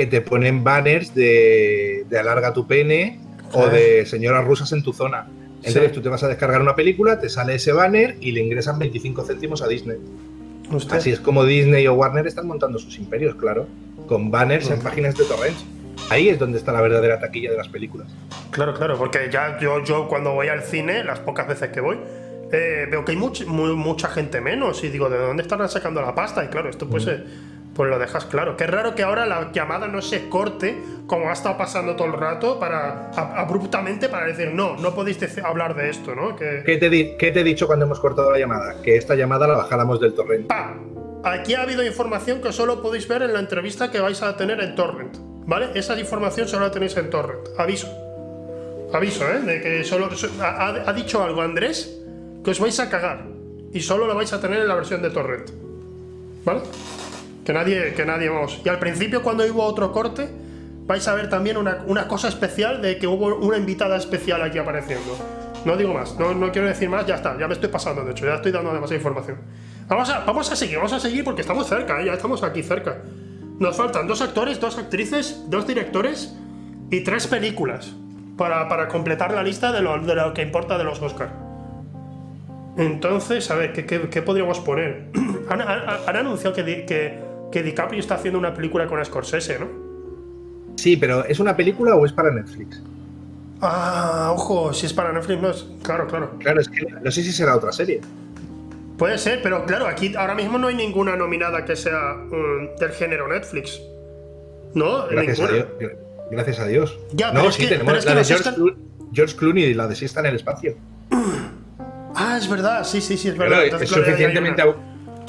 [0.00, 3.20] que te ponen banners de, de alarga tu pene
[3.52, 5.26] o de señoras rusas en tu zona.
[5.62, 8.78] Entonces tú te vas a descargar una película, te sale ese banner y le ingresan
[8.78, 9.98] 25 céntimos a Disney.
[10.90, 13.66] Así es como Disney o Warner están montando sus imperios, claro,
[14.06, 15.66] con banners en páginas de torrents.
[16.08, 18.08] Ahí es donde está la verdadera taquilla de las películas.
[18.52, 21.98] Claro, claro, porque ya yo, yo cuando voy al cine, las pocas veces que voy,
[22.52, 26.42] eh, veo que hay mucha gente menos y digo, ¿de dónde están sacando la pasta?
[26.42, 27.59] Y claro, esto pues, mm.
[27.80, 28.58] Pues lo dejas claro.
[28.58, 32.12] Qué raro que ahora la llamada no se corte como ha estado pasando todo el
[32.12, 36.36] rato para abruptamente para decir no, no podéis hablar de esto, ¿no?
[36.36, 36.62] Que...
[36.62, 38.82] ¿Qué, te ¿Qué, te he dicho cuando hemos cortado la llamada?
[38.82, 40.46] Que esta llamada la bajáramos del torrent.
[40.48, 40.74] ¡Pa!
[41.24, 44.60] Aquí ha habido información que solo podéis ver en la entrevista que vais a tener
[44.60, 45.16] en torrent,
[45.46, 45.70] ¿vale?
[45.72, 47.48] Esa información solo la tenéis en torrent.
[47.56, 47.88] Aviso.
[48.92, 49.40] Aviso, ¿eh?
[49.40, 50.10] De que solo
[50.42, 51.98] ha, ha dicho algo Andrés
[52.44, 53.24] que os vais a cagar
[53.72, 55.48] y solo lo vais a tener en la versión de torrent.
[56.44, 56.60] ¿Vale?
[57.50, 58.60] Que nadie, que nadie vamos.
[58.64, 60.28] Y al principio, cuando hubo otro corte,
[60.86, 65.18] vais a ver también una, cosa especial de que hubo una invitada especial aquí apareciendo.
[65.64, 68.12] No digo más, no, no, quiero decir más, ya está, ya me estoy pasando, de
[68.12, 69.38] hecho, ya estoy dando demasiada información.
[69.88, 72.04] Vamos a, vamos a seguir, vamos a seguir porque estamos cerca, ¿eh?
[72.06, 72.98] ya estamos aquí cerca.
[73.58, 76.32] Nos faltan dos actores, dos actrices, dos directores
[76.88, 77.92] y tres películas
[78.36, 81.32] para, para completar la lista de lo, de lo, que importa de los Oscars.
[82.76, 85.08] Entonces, a ver, ¿qué, qué, podríamos poner?
[85.48, 89.66] han, anunciado que que DiCaprio está haciendo una película con Scorsese, ¿no?
[90.76, 92.82] Sí, pero ¿es una película o es para Netflix?
[93.60, 95.66] Ah, ojo, si es para Netflix, no es.
[95.82, 96.30] Claro, claro.
[96.38, 98.00] Claro, es que no sé si será otra serie.
[98.96, 102.90] Puede ser, pero claro, aquí ahora mismo no hay ninguna nominada que sea mm, del
[102.92, 103.80] género Netflix.
[104.74, 105.06] ¿No?
[105.08, 105.66] Gracias a Dios.
[106.30, 106.98] Gracias a Dios.
[107.12, 108.24] Ya, no, sí, tenemos la de
[109.12, 110.76] George, Clooney y la de Si está en el espacio.
[112.12, 113.64] Ah, es verdad, sí, sí, sí, es verdad.
[113.64, 114.60] es suficientemente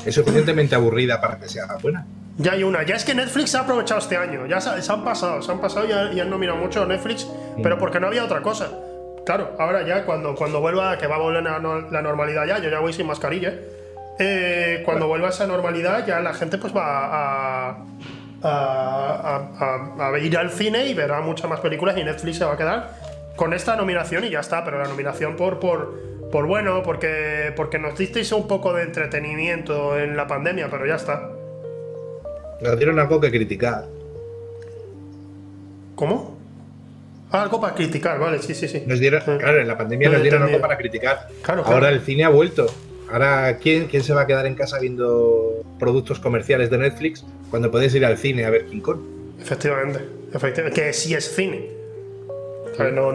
[0.05, 2.05] es suficientemente aburrida para que sea buena.
[2.37, 2.83] Ya hay una.
[2.83, 4.47] Ya es que Netflix ha aprovechado este año.
[4.47, 7.27] Ya se, han pasado, se han pasado y, han nominado mucho a Netflix,
[7.57, 7.61] mm.
[7.61, 8.69] pero porque no había otra cosa.
[9.25, 12.69] Claro, ahora ya cuando, cuando vuelva, que va a volver la, la normalidad ya, yo
[12.69, 13.53] ya voy sin mascarilla.
[14.19, 17.85] Eh, cuando vuelva esa normalidad, ya la gente pues va a,
[18.43, 19.49] a,
[19.99, 22.91] a, ir al cine y verá muchas más películas y Netflix se va a quedar
[23.35, 24.63] con esta nominación y ya está.
[24.63, 25.97] Pero la nominación por, por,
[26.31, 30.95] por bueno, porque, porque nos disteis un poco de entretenimiento en la pandemia, pero ya
[30.95, 31.29] está.
[32.61, 33.85] Nos dieron algo que criticar.
[35.95, 36.37] ¿Cómo?
[37.31, 38.83] Ah, algo para criticar, vale, sí, sí, sí.
[38.85, 41.27] Nos dieron, claro, en la pandemia nos dieron algo para criticar.
[41.65, 42.67] Ahora el cine ha vuelto.
[43.11, 47.69] Ahora, ¿quién, ¿quién se va a quedar en casa viendo productos comerciales de Netflix cuando
[47.69, 48.99] puedes ir al cine a ver King Kong?
[49.41, 49.99] Efectivamente,
[50.33, 51.69] efectivamente que sí es cine.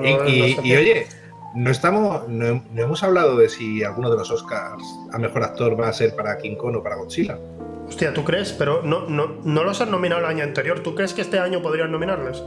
[0.05, 1.07] y, y oye,
[1.57, 5.89] no estamos, no, hemos hablado de si alguno de los Oscars a mejor actor va
[5.89, 7.39] a ser para King Kong o para Godzilla.
[7.89, 8.53] Hostia, ¿tú crees?
[8.53, 10.81] Pero no, no, no los han nominado el año anterior.
[10.81, 12.43] ¿Tú crees que este año podrían nominarles?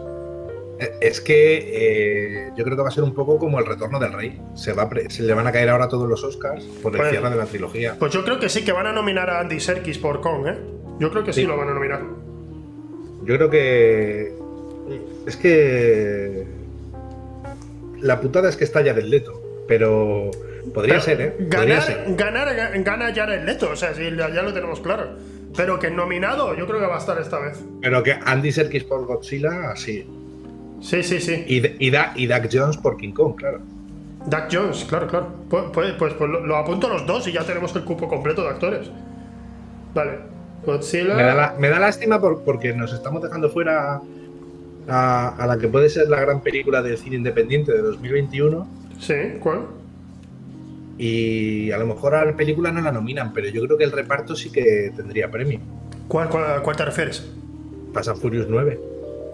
[0.80, 4.00] Eh, es que eh, yo creo que va a ser un poco como el retorno
[4.00, 4.40] del rey.
[4.54, 7.32] Se, va se le van a caer ahora todos los Oscars por el pues, cierre
[7.32, 7.96] de la trilogía.
[7.98, 10.58] Pues yo creo que sí que van a nominar a Andy Serkis por Kong, ¿eh?
[11.00, 12.04] Yo creo que sí lo van a nominar.
[13.24, 14.38] Yo creo que.
[15.26, 16.59] Es que
[18.02, 20.32] la putada es que está Jared Leto, pero
[20.74, 21.36] podría ser, ¿eh?
[21.40, 25.10] Ganar, ganar, gana Jared Leto, o sea, sí, ya, lo tenemos claro.
[25.56, 27.60] Pero que nominado, yo creo que va a estar esta vez.
[27.82, 30.08] Pero que Andy Serkis por Godzilla, sí.
[30.82, 31.44] Sí, sí, sí.
[31.48, 33.60] Y, y, Doug Jones por King Kong, claro.
[34.26, 35.28] Doug Jones, claro, claro.
[35.50, 38.50] Pues, pues, pues, pues lo, apunto los dos y ya tenemos el cupo completo de
[38.50, 38.92] actores.
[39.94, 40.20] Vale.
[40.66, 41.16] Godzilla.
[41.58, 44.02] Me da, lástima porque nos estamos dejando fuera
[44.90, 48.68] a, la que puede ser la gran película del cine independiente de 2021.
[49.00, 49.68] Sí, ¿cuál?
[50.98, 53.92] Y a lo mejor a la película no la nominan, pero yo creo que el
[53.92, 55.60] reparto sí que tendría premio.
[56.08, 57.26] ¿Cuál, cuál, te refieres?
[57.94, 58.80] Pasa Furious 9.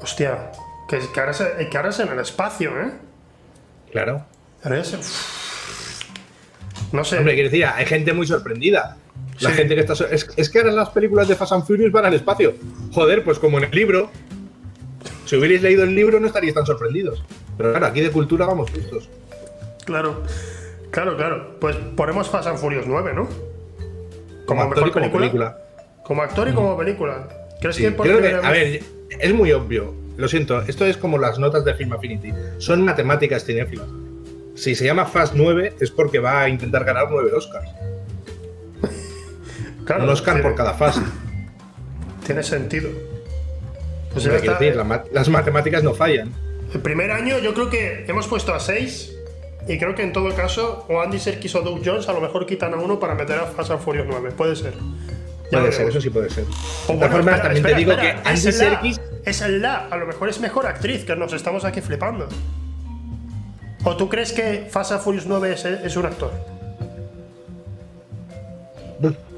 [0.02, 0.52] Hostia,
[0.88, 2.92] que, que, ahora es, en el espacio, ¿eh?
[3.92, 4.24] Claro.
[6.92, 7.18] No sé.
[7.18, 8.98] Hombre, quiero decir, hay gente muy sorprendida.
[9.40, 9.94] La gente que está.
[10.12, 12.54] Es, es, que ahora las películas de Fast and Furious van al espacio.
[12.92, 14.12] Joder, pues como en el libro,
[15.26, 17.24] si hubierais leído el libro no estaríais tan sorprendidos.
[17.58, 19.10] Pero claro, aquí de cultura vamos justos.
[19.86, 20.24] Claro,
[20.92, 21.60] claro, claro.
[21.60, 23.28] Pues ponemos Fast and Furious 9, ¿no?
[24.46, 25.58] Como, actor y como película.
[26.04, 27.28] Como actor y como película.
[27.60, 27.88] ¿Crees que,
[28.44, 29.94] A ver, es muy obvio.
[30.18, 32.32] Lo siento, esto es como las notas de Film Affinity.
[32.58, 33.88] Son matemáticas cinéfilas.
[34.56, 37.70] Si se llama Fast 9 es porque va a intentar ganar 9 Oscars.
[39.86, 41.02] claro, Un Oscar por cada fase.
[42.26, 42.90] Tiene sentido.
[44.16, 44.76] Pues decir,
[45.12, 46.32] las matemáticas no fallan.
[46.74, 49.14] El primer año yo creo que hemos puesto a 6
[49.68, 52.46] y creo que en todo caso o Andy Serkis o Doug Jones a lo mejor
[52.46, 54.32] quitan a uno para meter a Fast and Furious 9.
[54.32, 54.74] Puede ser.
[55.52, 56.46] puede ser, eso sí puede ser.
[56.46, 59.02] De todas formas, también te digo que Andy Serkis...
[59.26, 62.30] Es el la, a lo mejor es mejor actriz, que nos estamos aquí flipando.
[63.84, 66.32] ¿O tú crees que Fast and Furious 9 es, es un actor?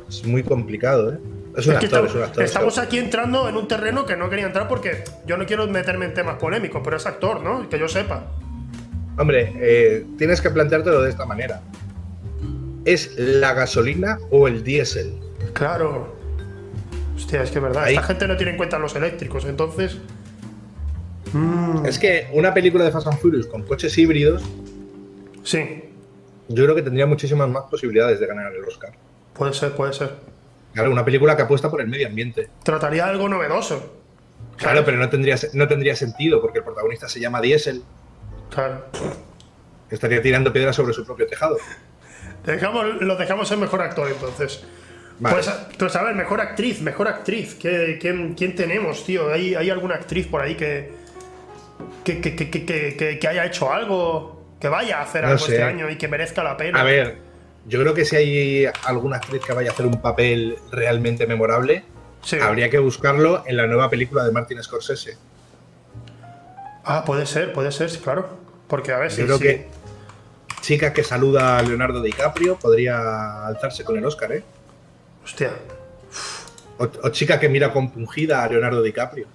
[0.08, 1.18] Es muy complicado, ¿eh?
[1.58, 4.46] Es un, actor, es un actor, Estamos aquí entrando en un terreno que no quería
[4.46, 7.68] entrar porque yo no quiero meterme en temas polémicos, pero es actor, ¿no?
[7.68, 8.26] Que yo sepa.
[9.18, 11.62] Hombre, eh, tienes que planteártelo de esta manera.
[12.86, 15.18] ¿Es la gasolina o el diésel?
[15.54, 16.16] Claro.
[17.16, 17.84] Hostia, es que es verdad.
[17.86, 19.98] Ahí- Esta gente no tiene en cuenta los eléctricos, entonces.
[21.86, 24.44] Es que una película de Fast and Furious con coches híbridos,
[25.44, 25.84] Sí,
[26.50, 28.92] yo creo que tendría muchísimas más posibilidades de ganar el Oscar.
[29.34, 30.12] puede ser, puede ser.
[30.78, 32.50] Claro, una película que apuesta por el medio ambiente.
[32.64, 33.96] Trataría de algo novedoso.
[34.58, 37.84] Claro, pero no tendría, no tendría sentido porque el protagonista se llama Diesel.
[38.50, 38.86] Claro.
[39.90, 41.58] Estaría tirando piedras sobre su propio tejado.
[42.46, 44.64] Dejamos, lo dejamos en mejor actor, entonces.
[45.20, 45.36] Vale.
[45.36, 47.56] Pues, a- pues a ver, mejor actriz, mejor actriz.
[47.56, 49.32] ¿Qué- quién, quién tenemos, tío?
[49.34, 50.92] ¿Hay, ¿Hay alguna actriz por ahí que
[52.04, 54.56] que, que, que, que, que- que- que haya hecho algo?
[54.60, 55.54] Que vaya a hacer No algo sé.
[55.54, 56.80] este año y que merezca la pena.
[56.82, 57.18] A ver,
[57.68, 61.84] yo creo que si hay alguna actriz que vaya a hacer un papel realmente memorable,
[62.24, 62.38] Sí.
[62.40, 65.18] habría que buscarlo en la nueva película de Martin Scorsese.
[66.84, 68.28] Ah, puede ser, puede ser, claro.
[68.68, 69.22] Porque a ver si.
[69.22, 69.68] Yo creo que
[70.62, 74.44] chica que saluda a Leonardo DiCaprio podría alzarse con el Oscar, ¿eh?
[75.24, 75.52] Hostia.
[76.78, 79.28] O, o chica que mira compungida a Leonardo DiCaprio.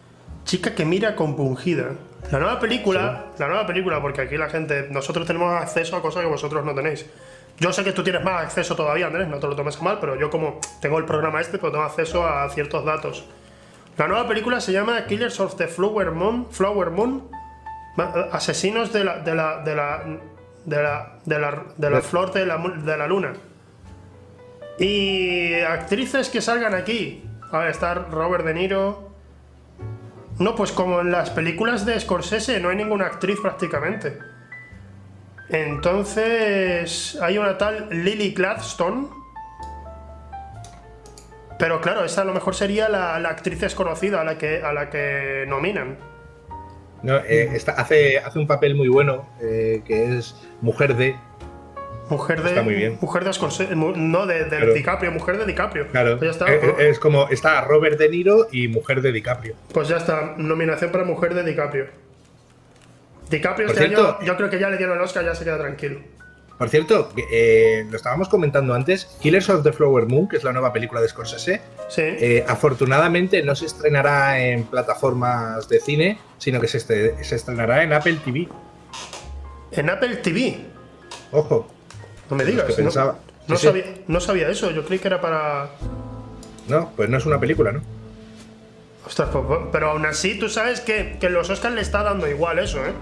[0.44, 1.90] Chica que mira compungida.
[2.30, 6.22] La nueva película, la nueva película, porque aquí la gente, nosotros tenemos acceso a cosas
[6.22, 7.06] que vosotros no tenéis.
[7.62, 10.18] Yo sé que tú tienes más acceso todavía, Andrés, no te lo tomes mal, pero
[10.18, 13.24] yo como tengo el programa este, pues tengo acceso a ciertos datos.
[13.96, 17.28] La nueva película se llama Killers of the Flower Moon, Flower Moon,
[17.96, 20.02] Ma- asesinos de la de la de la
[20.64, 23.32] de la de la, de la flor de la, de la luna.
[24.78, 27.24] Y actrices que salgan aquí.
[27.52, 29.10] A ver, está Robert De Niro,
[30.38, 34.18] no, pues como en las películas de Scorsese no hay ninguna actriz prácticamente.
[35.52, 39.06] Entonces hay una tal Lily Gladstone.
[41.58, 44.72] Pero claro, esa a lo mejor sería la, la actriz desconocida a la que, a
[44.72, 45.96] la que nominan.
[47.02, 51.14] No, eh, está- hace, hace un papel muy bueno, eh, que es mujer de.
[52.08, 52.48] Mujer de.
[52.50, 52.98] Está muy bien.
[53.00, 54.72] Mujer de No, de, de Claro.
[54.72, 55.86] DiCaprio, mujer de DiCaprio.
[55.88, 56.52] Claro, Pues ya está.
[56.52, 59.54] eh, eh, es como está Robert De Niro y mujer de DiCaprio.
[59.72, 60.34] Pues ya está.
[60.36, 61.86] Nominación para mujer de DiCaprio.
[63.36, 65.44] DiCaprio Por este cierto- año, yo creo que ya le dieron el Oscar, ya se
[65.44, 66.00] queda tranquilo.
[66.58, 70.52] Por cierto, eh, lo estábamos comentando antes, Killers of the Flower Moon, que es la
[70.52, 72.02] nueva película de Scorsese, Sí.
[72.04, 77.82] eh, afortunadamente no se estrenará en plataformas de cine, sino que se, este- se estrenará
[77.82, 78.48] en Apple TV.
[79.72, 80.60] En Apple TV.
[81.32, 81.66] Ojo,
[82.30, 82.66] No me digas.
[82.66, 83.18] que no- pensaba.
[83.48, 83.66] No, Sí, sí.
[83.66, 84.70] sabía, no sabía eso.
[84.70, 85.70] Yo creí que era para.
[86.68, 87.80] no, pues no es una película, ¿no?
[89.04, 92.28] Ostras, pues, pues, pero aún así tú sabes que, que los Oscars le está dando
[92.28, 92.92] igual eso, ¿eh?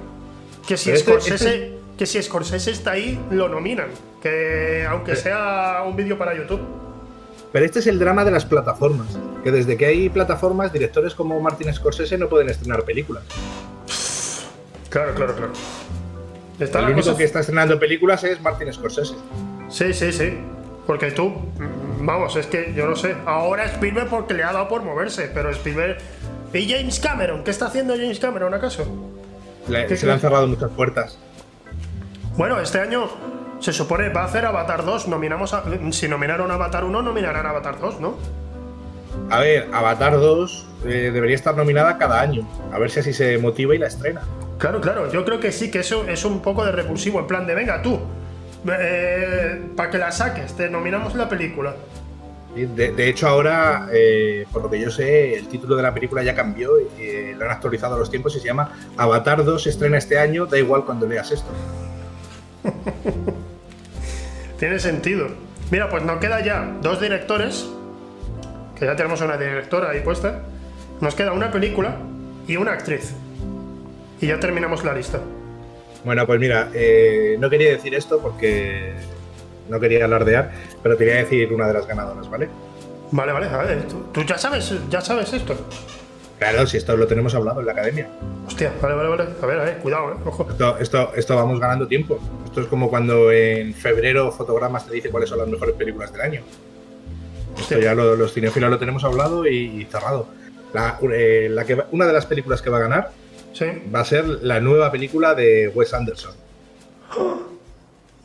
[0.66, 3.88] Que si, este- Scorsese, que si Scorsese está ahí, lo nominan.
[4.22, 6.60] Que aunque sea un vídeo para YouTube.
[7.52, 9.08] Pero este es el drama de las plataformas,
[9.42, 13.24] que desde que hay plataformas, directores como Martin Scorsese no pueden estrenar películas.
[14.88, 15.52] Claro, claro, claro.
[16.58, 19.14] Está El único cosa- que está estrenando películas es Martin Scorsese.
[19.68, 20.34] Sí, sí, sí.
[20.86, 21.32] Porque tú,
[22.00, 23.16] vamos, es que yo no sé.
[23.24, 25.98] Ahora Spielberg porque le ha dado por moverse, pero Spielberg.
[26.52, 27.44] ¿Y James Cameron?
[27.44, 28.84] ¿Qué está haciendo James Cameron acaso?
[29.68, 31.18] Le- ¿Qué se le han cerrado muchas puertas.
[32.36, 33.08] Bueno, este año
[33.60, 35.08] se supone va a hacer Avatar 2.
[35.08, 38.16] Nominamos a- si nominaron a Avatar 1, nominarán a Avatar 2, ¿no?
[39.30, 42.46] A ver, Avatar 2 eh, debería estar nominada cada año.
[42.72, 44.22] A ver si así se motiva y la estrena.
[44.58, 45.10] Claro, claro.
[45.12, 47.18] Yo creo que sí, que eso es un poco de repulsivo.
[47.20, 47.98] En plan de, venga, tú,
[49.76, 51.74] para que la saques, te nominamos la película.
[52.54, 56.22] De, de hecho, ahora, eh, por lo que yo sé, el título de la película
[56.22, 59.62] ya cambió y eh, lo han actualizado a los tiempos y se llama Avatar 2
[59.62, 61.48] se estrena este año, da igual cuando leas esto.
[64.58, 65.28] Tiene sentido.
[65.70, 67.68] Mira, pues nos queda ya dos directores,
[68.76, 70.42] que ya tenemos una directora ahí puesta.
[71.00, 71.96] Nos queda una película
[72.48, 73.14] y una actriz.
[74.20, 75.20] Y ya terminamos la lista.
[76.04, 78.94] Bueno, pues mira, eh, no quería decir esto porque
[79.70, 80.50] no quería alardear,
[80.82, 82.48] pero te voy a decir una de las ganadoras, ¿vale?
[83.12, 85.54] Vale, vale, a ver, tú, tú ya sabes, ya sabes esto.
[86.38, 88.08] Claro, si esto lo tenemos hablado en la academia.
[88.46, 89.24] Hostia, vale, vale, vale.
[89.42, 90.46] A ver, a ver, cuidado, eh, ojo.
[90.50, 92.18] Esto, esto, esto vamos ganando tiempo.
[92.46, 96.22] Esto es como cuando en febrero Fotogramas te dice cuáles son las mejores películas del
[96.22, 96.40] año.
[97.58, 97.78] Esto Hostia.
[97.80, 100.28] ya lo- los cinefilos lo tenemos hablado y, y cerrado.
[100.72, 103.10] La, eh, la que va- una de las películas que va a ganar
[103.52, 103.66] Sí.
[103.94, 106.32] va a ser la nueva película de Wes Anderson.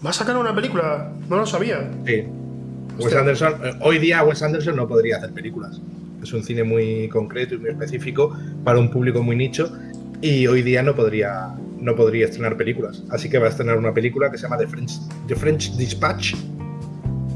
[0.05, 1.11] ¿Va a sacar una película?
[1.29, 1.89] No lo sabía.
[2.05, 2.23] Sí.
[2.99, 3.13] Wes.
[3.15, 5.81] Anderson, eh, hoy día Wes Anderson no podría hacer películas.
[6.21, 9.71] Es un cine muy concreto y muy específico para un público muy nicho
[10.21, 13.03] y hoy día no podría, no podría estrenar películas.
[13.09, 14.91] Así que va a estrenar una película que se llama The French,
[15.27, 16.35] The French Dispatch.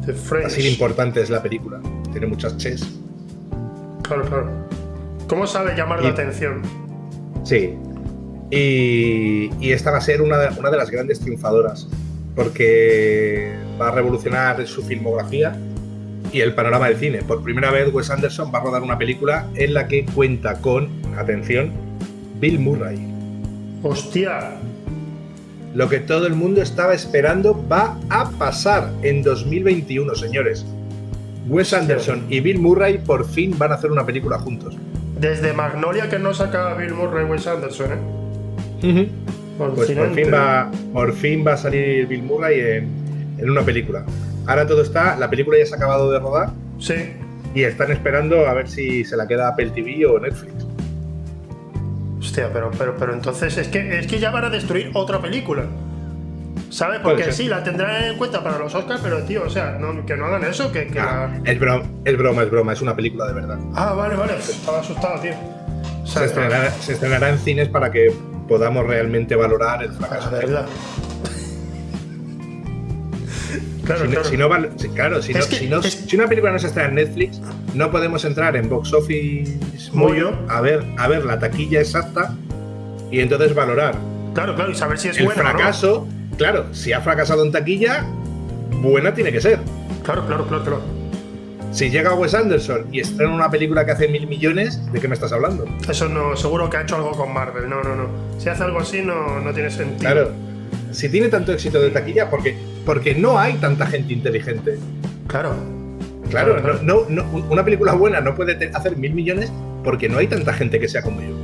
[0.05, 0.45] The French.
[0.45, 1.79] Así de importante es la película.
[2.11, 2.81] Tiene muchas ches.
[4.03, 4.49] Claro, claro.
[5.27, 6.61] ¿Cómo sabe llamar la Y- atención?
[7.43, 7.73] Sí.
[8.51, 11.87] Y, y esta va a ser una de las grandes triunfadoras
[12.39, 15.57] porque va a revolucionar su filmografía
[16.31, 17.21] y el panorama del cine.
[17.21, 20.87] Por primera vez, Wes Anderson va a rodar una película en la que cuenta con,
[21.17, 21.73] atención,
[22.39, 22.97] Bill Murray.
[23.83, 24.51] ¡Hostia!
[25.75, 30.65] Lo que todo el mundo estaba esperando va a pasar en 2021, señores.
[31.49, 34.77] Wes Anderson y Bill Murray por fin van a hacer una película juntos.
[35.19, 37.91] Desde Magnolia que no saca Bill Murray Wes Anderson,
[38.81, 39.09] ¿eh?
[39.67, 42.87] Pues por fin, va, por fin va a salir Bill Murray en,
[43.37, 44.05] en una película.
[44.47, 46.49] Ahora todo está, la película ya se ha acabado de rodar.
[46.79, 46.95] Sí.
[47.53, 50.65] Y están esperando a ver si se la queda Apple TV o Netflix.
[52.19, 55.65] Hostia, pero, pero, pero entonces es que, es que ya van a destruir otra película.
[56.69, 56.99] ¿Sabes?
[56.99, 60.25] Porque sí, la tendrán en cuenta para los Oscars, pero tío, o sea, que no
[60.25, 63.57] hagan eso, que, ah, es, broma, es broma, es broma, es una película de verdad.
[63.73, 65.33] Ah, vale, vale, estaba asustado, tío.
[66.05, 68.13] se, estrenará, en cines para que
[68.49, 70.29] podamos realmente valorar el fracaso.
[70.31, 70.65] de verdad.
[73.85, 74.29] Claro, si, claro.
[74.29, 74.49] Si no,
[74.93, 75.33] claro, si,
[75.67, 77.41] no, si, una película no se estrena en Netflix,
[77.73, 79.57] no podemos entrar en Box Office
[79.93, 82.35] Moyo a ver, a ver la taquilla exacta
[83.09, 83.95] y entonces valorar.
[84.35, 86.07] Claro, claro, y saber si es el fracaso.
[86.37, 88.05] Claro, si ha fracasado en taquilla,
[88.81, 89.59] buena tiene que ser.
[90.03, 90.98] Claro, claro, claro, claro.
[91.71, 95.13] Si llega Wes Anderson y estrena una película que hace mil millones, ¿de qué me
[95.13, 95.65] estás hablando?
[95.87, 97.69] Eso no, seguro que ha hecho algo con Marvel.
[97.69, 98.07] No, no, no.
[98.39, 99.99] Si hace algo así, no, no tiene sentido.
[99.99, 100.31] Claro.
[100.91, 104.79] Si tiene tanto éxito de taquilla, porque porque no hay tanta gente inteligente.
[105.27, 105.53] Claro.
[106.29, 109.51] Claro, No, no, una película buena no puede hacer mil millones
[109.83, 111.35] porque no hay tanta gente que sea como yo.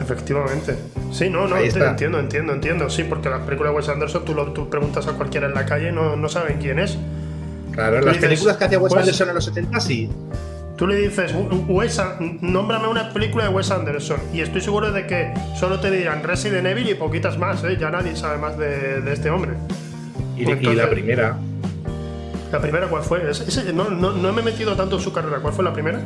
[0.00, 0.76] Efectivamente.
[1.12, 2.90] Sí, no, no, entiendo, entiendo, entiendo.
[2.90, 5.66] Sí, porque las películas de Wes Anderson, tú, lo, tú preguntas a cualquiera en la
[5.66, 6.98] calle no, no saben quién es.
[7.76, 10.10] Claro, las películas que hacía Wes pues Anderson en los 70 sí.
[10.76, 11.32] Tú le dices,
[11.68, 12.00] Wes,
[12.40, 14.18] nómbrame una película de Wes Anderson.
[14.34, 17.78] Y estoy seguro de que solo te dirán Resident Evil y poquitas más, ¿eh?
[17.80, 19.52] Ya nadie sabe más de, de este hombre.
[20.36, 21.36] Y, la primera.
[22.52, 23.22] ¿La primera cuál fue?
[23.72, 25.38] no, no, me he metido tanto en su carrera.
[25.38, 26.00] ¿Cuál fue la primera?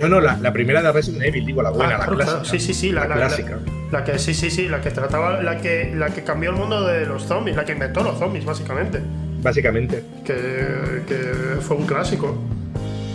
[0.00, 2.44] No, no, la, primera de Resident Evil, digo, la buena, ah, la clásica.
[2.44, 3.58] Sí, sí, sí, la, clásica.
[3.90, 6.84] La, que, sí, sí, sí, la que trataba, la que, la que cambió el mundo
[6.84, 9.00] de los zombies, la que inventó los zombies, básicamente.
[9.42, 10.04] Básicamente.
[10.24, 12.36] Que, que fue un clásico.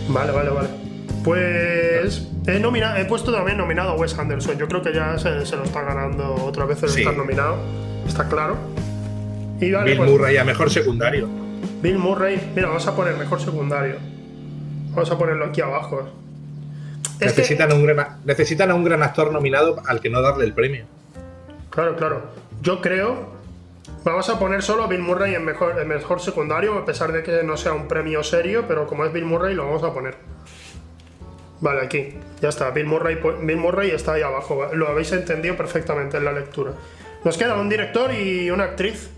[0.08, 0.68] Vale, vale, vale.
[1.24, 4.58] Pues he, nominado, he puesto también nominado a Wes Anderson.
[4.58, 7.56] Yo creo que ya se, lo está ganando otra vez el estar nominado.
[8.06, 8.56] Está claro.
[9.58, 11.28] Bill pues, Murray a mejor secundario.
[11.80, 13.96] Bill Murray, mira, vamos a poner mejor secundario.
[14.90, 16.08] Vamos a ponerlo aquí abajo.
[17.20, 20.84] necesitan, un gran, necesitan a un gran actor nominado al que no darle el premio.
[21.70, 22.22] Claro, claro.
[22.60, 23.32] Yo creo.
[24.04, 27.22] Vamos a poner solo a Bill Murray en mejor, en mejor secundario, a pesar de
[27.22, 30.14] que no sea un premio serio, pero como es Bill Murray, lo vamos a poner.
[31.60, 32.18] Vale, aquí.
[32.42, 32.70] Ya está.
[32.70, 34.68] Bill Murray, Bill Murray está ahí abajo.
[34.74, 36.72] Lo habéis entendido perfectamente en la lectura.
[37.24, 39.10] Nos queda un director y una actriz.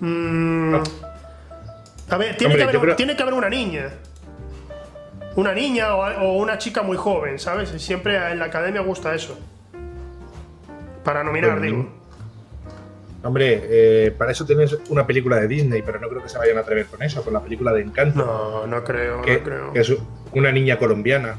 [0.00, 0.76] Mm.
[2.08, 3.90] A ver, tiene, que haber, una niña.
[5.36, 7.68] Una niña o, una chica muy joven, ¿sabes?
[7.82, 9.38] Siempre en la academia gusta eso.
[11.04, 11.99] Para nominar, digo.
[13.22, 16.56] Hombre, eh, para eso tienes una película de Disney, pero no creo que se vayan
[16.56, 18.24] a atrever con eso, con la película de Encanto.
[18.24, 19.72] No, no creo, no creo.
[19.72, 19.92] Que es
[20.32, 21.38] una niña colombiana.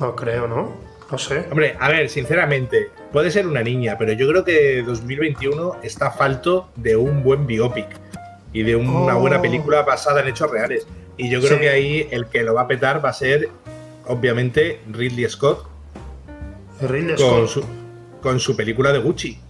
[0.00, 0.76] No creo, ¿no?
[1.10, 1.46] No sé.
[1.50, 6.70] Hombre, a ver, sinceramente, puede ser una niña, pero yo creo que 2021 está falto
[6.74, 7.86] de un buen biopic
[8.52, 9.42] y de una buena oh.
[9.42, 10.88] película basada en hechos reales.
[11.16, 13.48] Y yo creo que ahí el que lo va a petar va a ser,
[14.06, 15.68] obviamente, Ridley Scott.
[16.80, 17.48] Ridley con Scott.
[17.48, 17.64] Su,
[18.20, 19.43] con su película de Gucci.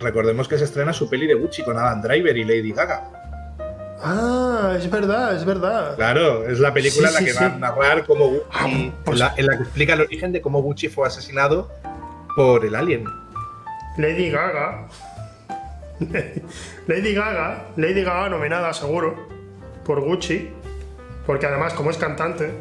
[0.00, 3.10] Recordemos que se estrena su peli de Gucci con Adam Driver y Lady Gaga.
[4.00, 5.96] Ah, es verdad, es verdad.
[5.96, 9.46] Claro, es la película en la que va a narrar cómo Gucci, ah, pues en,
[9.46, 11.68] la, que explica el origen de cómo Gucci fue asesinado
[12.36, 13.04] por el alien.
[13.96, 14.86] Lady Gaga.
[16.86, 19.16] Lady Gaga, Lady Gaga nominada seguro
[19.84, 20.48] por Gucci,
[21.26, 22.52] porque además como es cantante,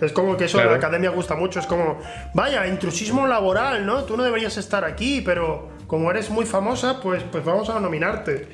[0.00, 2.00] es como que eso en la academia gusta mucho, es como,
[2.32, 4.04] vaya, intrusismo laboral, ¿no?
[4.04, 8.48] Tú no deberías estar aquí, pero como eres muy famosa, pues, pues vamos a nominarte.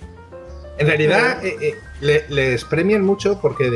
[0.78, 3.70] En realidad eh, eh, les premian mucho porque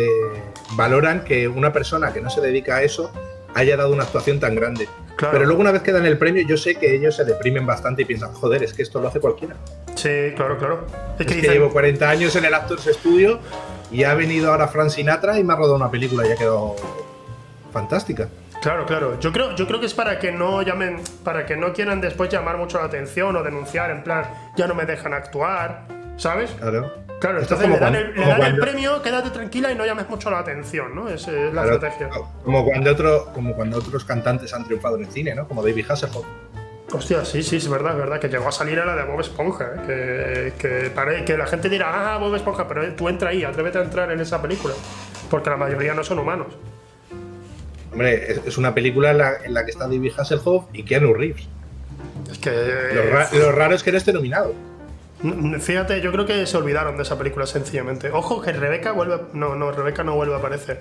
[0.73, 3.13] valoran que una persona que no se dedica a eso
[3.55, 4.89] haya dado una actuación tan grande.
[5.19, 8.03] Pero luego una vez que dan el premio, yo sé que ellos se deprimen bastante
[8.03, 9.57] y piensan, joder, es que esto lo hace cualquiera.
[9.97, 10.87] Sí, claro, claro.
[11.19, 13.41] Es, que, llevo 40 años en el Actors Studio
[13.91, 16.77] y ha venido ahora Frank Sinatra y me ha rodado una película y ha quedado
[17.73, 18.29] fantástica.
[18.63, 19.21] Claro, claro.
[19.21, 22.29] Yo creo, yo creo que es para que no llamen, para que no quieran después
[22.29, 24.25] llamar mucho la atención o denunciar, en plan,
[24.57, 25.87] ya no me dejan actuar
[26.19, 26.51] ¿Sabes?
[26.59, 26.93] Claro.
[27.21, 31.09] Claro, entonces le dan, el, premio, quédate tranquila y no llames mucho la atención, ¿no?
[31.09, 32.11] Esa es la estrategia.
[32.45, 35.49] Como cuando, otro, como cuando otros cantantes han triunfado en el cine, ¿no?
[35.49, 36.25] Como David Hasselhoff.
[36.93, 39.21] Hostia, sí, sí, es verdad, es verdad, que llegó a salir a la de Bob
[39.21, 40.53] Esponja, ¿eh?
[40.59, 43.83] que, que, que la gente dirá, ah, Bob Esponja, pero tú entra ahí, atrévete a
[43.83, 44.75] entrar en esa película.
[45.29, 46.57] Porque la mayoría no son humanos.
[47.99, 51.15] Hombre, es, es una película en la, en la que está David Hasselhoff y Keanu
[51.15, 51.49] Reeves.
[52.31, 52.51] Es que.
[52.95, 54.55] Lo, ra- lo raro es que no esté nominado.
[55.59, 58.11] Fíjate, yo creo que se olvidaron de esa película sencillamente.
[58.13, 59.19] Ojo que Rebeca vuelve.
[59.33, 60.81] No, no, Rebeca no vuelve a aparecer.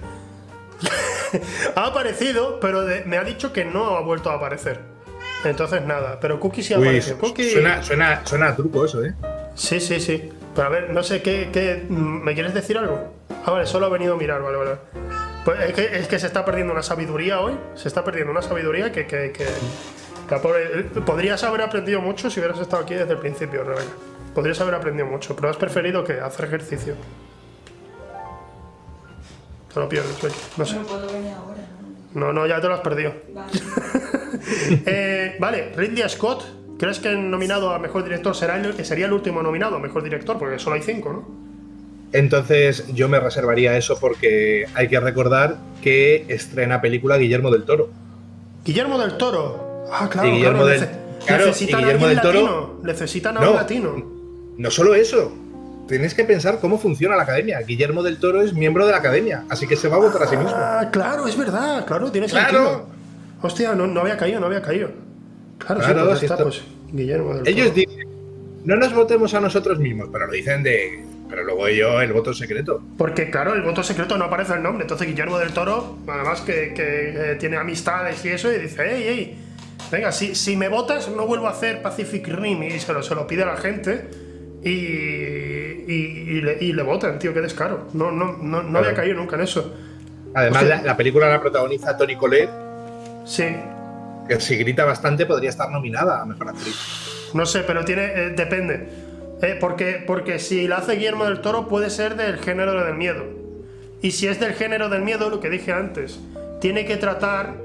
[1.76, 4.80] ha aparecido, pero de- me ha dicho que no ha vuelto a aparecer.
[5.44, 7.18] Entonces nada, pero Cookie sí Uy, apareció.
[7.18, 7.50] Cookie.
[7.52, 9.16] suena, suena, suena a truco eso, ¿eh?
[9.56, 10.30] Sí, sí, sí.
[10.56, 13.14] Pero a ver, no sé, ¿qué, qué, mm, me quieres decir algo?
[13.46, 14.72] Ah, vale, solo ha venido a mirar, vale, vale.
[15.48, 17.58] Pues es que, es que se está perdiendo una sabiduría hoy.
[17.74, 19.08] Se está perdiendo una sabiduría que.
[19.08, 19.32] que,
[21.06, 23.94] podrías haber aprendido mucho si hubieras estado aquí desde el principio, Rebeca.
[24.36, 26.96] Podrías haber aprendido mucho, pero has preferido que hacer ejercicio.
[29.74, 30.36] Te lo pierdes, oye.
[30.58, 30.76] No sé.
[30.76, 31.62] No puedo venir ahora.
[32.14, 32.26] ¿no?
[32.26, 33.14] No, no, ya te lo has perdido.
[33.34, 33.52] Vale.
[34.86, 36.44] Eh, vale, Ridley Scott.
[36.78, 39.80] ¿Crees que el nominado a mejor director será el, que sería el último nominado a
[39.80, 40.38] mejor director?
[40.38, 41.57] Porque solo hay cinco, ¿no?
[42.14, 47.90] Entonces yo me reservaría eso porque hay que recordar que estrena película Guillermo del Toro.
[48.66, 49.86] Guillermo del Toro.
[49.92, 50.80] Ah, claro, Y Guillermo claro.
[50.80, 50.90] del-
[51.26, 52.80] claro, necesitan y a Guillermo alguien del Toro- latino.
[52.84, 53.50] Necesitan a No.
[53.52, 54.06] un latino.
[54.58, 55.32] No solo eso,
[55.88, 57.60] tenéis que pensar cómo funciona la academia.
[57.62, 60.28] Guillermo del Toro es miembro de la academia, así que se va a votar a
[60.28, 60.52] sí mismo.
[60.54, 62.48] Ah, claro, es verdad, claro, tiene Claro.
[62.50, 62.86] sentido.
[63.42, 64.90] Hostia, no, no había caído, no había caído.
[65.60, 67.76] Claro, sí, pues ya si está, esto- pues Guillermo del Ellos Toro.
[67.76, 68.10] dicen,
[68.66, 71.06] no nos votemos a nosotros mismos, pero lo dicen de...
[71.30, 72.82] Pero luego ellos, el voto secreto.
[72.98, 74.84] Porque, claro, el voto secreto no aparece el nombre.
[74.84, 79.04] Entonces, Guillermo del Toro, además que, que, eh, tiene amistades y eso, y dice: Hey,
[79.08, 79.38] hey,
[79.92, 82.64] venga, si, si me votas, no vuelvo a hacer Pacific Rim.
[82.64, 84.08] Y se lo, se lo pide a la gente.
[84.64, 87.88] Y, y, y le, y le votan, tío, qué descaro.
[87.94, 89.74] No, no, no, no había caído nunca en eso.
[90.34, 90.78] Además, Hostia.
[90.78, 92.50] la, la película la protagoniza Toni Collette,
[93.26, 93.44] Sí,
[94.28, 96.76] que si grita bastante podría estar nominada a Mejor Actriz.
[97.34, 98.06] no sé, pero tiene.
[98.06, 99.07] eh, depende.
[99.42, 103.24] Eh, porque, porque si la hace Guillermo del Toro, puede ser del género del miedo.
[104.02, 106.20] Y si es del género del miedo, lo que dije antes,
[106.62, 107.56] tiene que tratar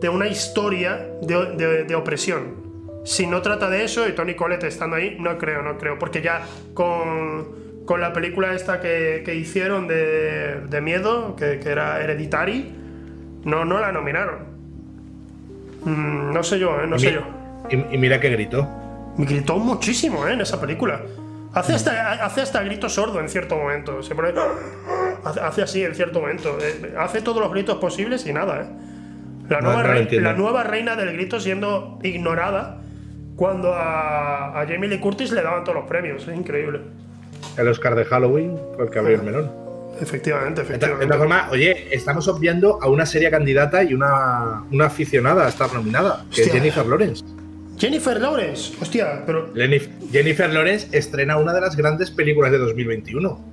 [0.00, 2.62] de una historia de, de- de opresión.
[3.04, 5.98] Si no trata de eso, y Tony Collette estando ahí, no creo, no creo.
[5.98, 6.42] Porque ya
[6.74, 7.48] con,
[7.86, 12.70] con la película esta que, que hicieron de, de miedo, que, que era Hereditary,
[13.44, 14.38] no, no la nominaron.
[15.84, 17.22] Mm, no sé yo, eh, no Y sé mi- yo.
[17.70, 18.68] Y, y mira que gritó.
[19.16, 20.32] Me gritó muchísimo ¿eh?
[20.32, 21.00] en esa película.
[21.54, 24.02] Hace hasta, hace hasta grito sordo en cierto momento.
[24.02, 24.32] Se pone.
[25.42, 26.58] Hace, así en cierto momento.
[26.60, 28.66] Eh, Hace todos los gritos posibles y nada, ¿eh?
[29.48, 30.30] La No, nueva, no lo rei- entiendo.
[30.30, 32.80] la nueva reina del grito siendo ignorada
[33.36, 36.26] cuando a, a Jamie Lee Curtis le daban todos los premios.
[36.26, 36.80] Es increíble.
[37.56, 39.50] El Oscar de Halloween fue el que abrió el melón.
[40.00, 41.06] Efectivamente, ta- de efectivamente.
[41.06, 45.72] todas formas, oye, estamos obviando a una seria candidata y una, una aficionada a estar
[45.72, 46.54] nominada, que es Hostia.
[46.60, 47.24] Jennifer Lawrence.
[47.78, 48.74] Jennifer Lawrence.
[48.80, 49.52] Hostia, pero.
[50.12, 53.44] Jennifer Lawrence estrena una de las grandes películas de 2021.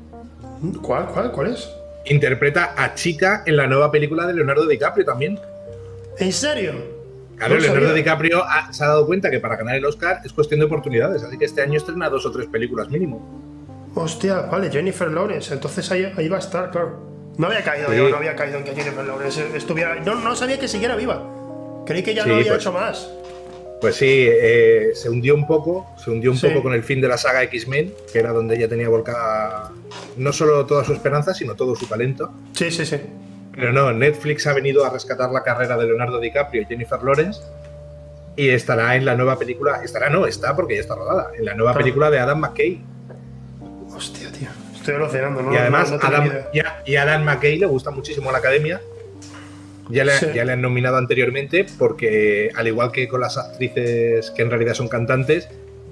[0.82, 1.70] ¿Cuál, cuál, cuál es?
[2.06, 5.40] Interpreta a Chica en la nueva película de Leonardo DiCaprio también.
[6.20, 6.74] ¿En serio?
[7.38, 8.04] Claro, No Leonardo sabía.
[8.04, 11.24] DiCaprio ha- se ha dado cuenta que para ganar el Oscar es cuestión de oportunidades,
[11.24, 13.90] así que este año estrena dos o tres películas mínimo.
[13.96, 15.52] Hostia, vale, Jennifer Lawrence.
[15.54, 17.10] Entonces ahí, ahí va a estar, claro.
[17.38, 17.96] No había caído, Sí.
[17.98, 19.96] yo no había caído en que Jennifer Lawrence estuviera.
[20.06, 21.24] No, no sabía que siguiera viva.
[21.88, 23.10] Creí que ya Sí, no había pues- hecho más.
[23.82, 26.48] Pues sí, eh, se hundió un poco, se hundió un Sí.
[26.48, 29.72] poco con el fin de la saga X-Men, que era donde ella tenía volcada
[30.18, 32.32] no solo toda su esperanza, sino todo su talento.
[32.54, 32.98] Sí, sí, sí.
[33.56, 37.42] Pero no, Netflix ha venido a rescatar la carrera de Leonardo DiCaprio y Jennifer Lawrence
[38.36, 41.54] y estará en la nueva película, estará no, está porque ya está rodada, en la
[41.56, 41.84] nueva Claro.
[41.84, 42.82] película de Adam McKay.
[43.96, 44.48] Hostia, tío.
[44.76, 45.54] Estoy alucinando, ¿no?
[45.54, 48.34] y además no, no tenía Adam, y a- y Adam McKay le gusta muchísimo a
[48.34, 48.80] la academia.
[49.92, 50.28] Ya le, Sí.
[50.34, 54.74] ya le han nominado anteriormente porque, al igual que con las actrices que en realidad
[54.74, 55.48] son cantantes,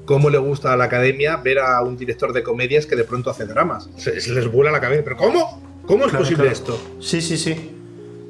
[0.05, 3.29] cómo le gusta a la academia ver a un director de comedias que de pronto
[3.29, 3.89] hace dramas.
[3.97, 5.03] Se, se les vuela la cabeza.
[5.03, 5.61] ¿Pero cómo?
[5.85, 6.51] ¿Cómo es Claro, posible claro.
[6.55, 6.81] esto?
[6.99, 7.75] Sí, sí, sí.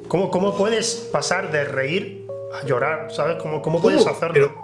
[0.08, 2.26] ¿Cómo, ¿Cómo puedes pasar de reír
[2.60, 3.08] a llorar?
[3.10, 3.36] ¿Sabes?
[3.40, 4.10] ¿Cómo, cómo puedes ¿Cómo?
[4.16, 4.34] hacerlo?
[4.34, 4.54] Pero,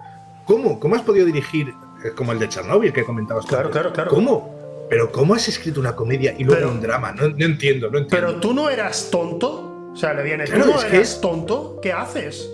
[0.44, 0.80] ¿cómo?
[0.80, 1.68] ¿Cómo has podido dirigir
[2.04, 3.46] eh, como el de Chernobyl que comentabas?
[3.46, 4.10] Claro, claro, claro.
[4.10, 4.54] ¿Cómo?
[4.90, 7.12] Pero ¿cómo has escrito una comedia y luego Pero- un drama?
[7.12, 8.08] No, no entiendo, no entiendo.
[8.10, 9.65] Pero tú no eras tonto.
[9.96, 10.44] O sea, le viene.
[10.44, 11.78] Claro, es que eras es- tonto.
[11.82, 12.50] ¿Qué haces?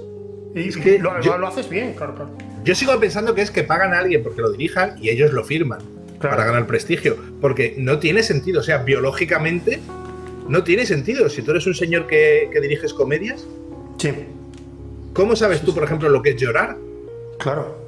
[0.55, 2.30] Y Es que lo, yo- lo haces bien, claro, claro.
[2.62, 5.43] Yo sigo pensando que es que pagan a alguien porque lo dirijan y ellos lo
[5.43, 5.80] firman
[6.20, 6.36] Claro.
[6.36, 7.16] para ganar prestigio.
[7.40, 8.61] Porque no tiene sentido.
[8.61, 9.80] O sea, biológicamente
[10.49, 11.28] no tiene sentido.
[11.28, 13.45] Si tú eres un señor que, que diriges comedias,
[13.99, 14.12] Sí,
[15.12, 16.76] ¿cómo sabes tú, por ejemplo, lo que es llorar?
[17.38, 17.82] claro.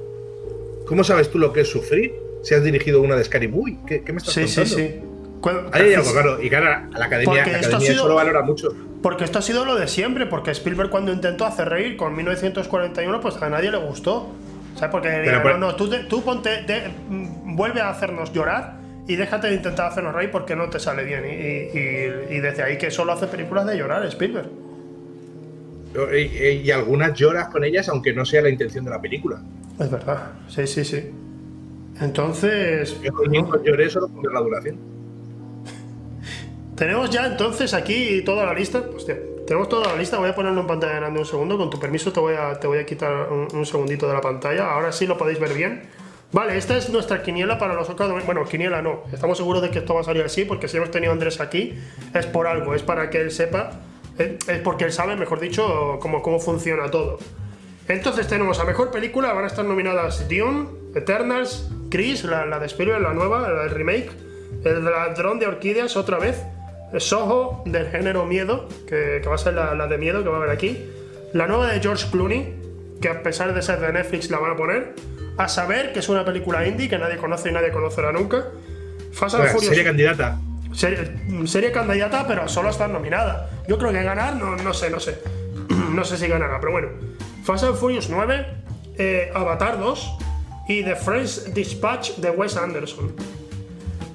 [0.86, 2.12] ¿Cómo sabes tú lo que es sufrir?
[2.42, 3.78] Si has dirigido una de Scary Movie.
[3.86, 4.76] ¿Qué, qué me estás Sí, sí, contando?
[4.76, 5.00] sí.
[5.40, 6.42] Cu- Ahí hay algo claro.
[6.42, 8.68] Y claro, a la academia, la academia sido- lo valora mucho.
[9.05, 13.20] Porque esto ha sido lo de siempre, porque Spielberg cuando intentó hacer reír con 1941,
[13.20, 14.30] pues a nadie le gustó.
[14.76, 14.90] ¿Sabes?
[14.90, 16.84] Porque dijeron, pues- no, no, tú, tú ponte, te-
[17.44, 21.22] vuelve a hacernos llorar y déjate de intentar hacernos reír porque no te sale bien.
[21.26, 21.78] Y,
[22.32, 24.48] y- y desde ahí que solo hace películas de llorar, Spielberg.
[26.16, 29.38] Y, y algunas lloras con ellas, aunque no sea la intención de la película.
[29.78, 31.11] Es verdad, sí, sí, sí.
[32.00, 34.93] Entonces, Yo con lloré solo por la duración.
[36.77, 38.83] Tenemos ya entonces aquí toda la lista.
[38.95, 40.18] Hostia, tenemos toda la lista.
[40.18, 41.57] Voy a ponerlo en pantalla grande un segundo.
[41.59, 44.20] Con tu permiso te voy a, te voy a quitar un, un segundito de la
[44.20, 44.70] pantalla.
[44.70, 45.83] Ahora sí lo podéis ver bien.
[46.35, 48.27] Vale, esta es nuestra quiniela para los Oscars.
[48.27, 49.05] Bueno, quiniela no.
[49.12, 51.79] Estamos seguros de que esto va a salir así, porque si hemos tenido Andrés aquí,
[52.12, 53.70] es por algo, es para que él sepa,
[54.18, 57.18] es porque él sabe, mejor dicho, cómo, cómo funciona todo.
[57.87, 60.66] Entonces tenemos a mejor película, van a estar nominadas Dune,
[60.97, 64.11] Eternals, Chris, la, la de Spielberg, la nueva, la del remake,
[64.64, 66.43] el ladrón de orquídeas otra vez,
[67.01, 70.36] Soho del género miedo, que, que va a ser la, la de miedo que va
[70.36, 70.84] a haber aquí,
[71.32, 72.55] la nueva de George Clooney,
[73.01, 74.95] que a pesar de ser de Netflix la van a poner,
[75.36, 78.47] a saber que es una película indie que nadie conoce y nadie conocerá nunca,
[79.14, 80.38] Fast and Furious sería candidata.
[80.72, 81.12] Serie,
[81.47, 83.49] serie candidata, pero solo está nominada.
[83.68, 85.20] Yo creo que ganar, no, no sé, no sé.
[85.68, 86.88] no sé si ganará, pero bueno.
[87.45, 88.47] Fast and Furious 9,
[88.99, 90.18] eh, Avatar 2
[90.68, 93.14] y The French Dispatch de Wes Anderson.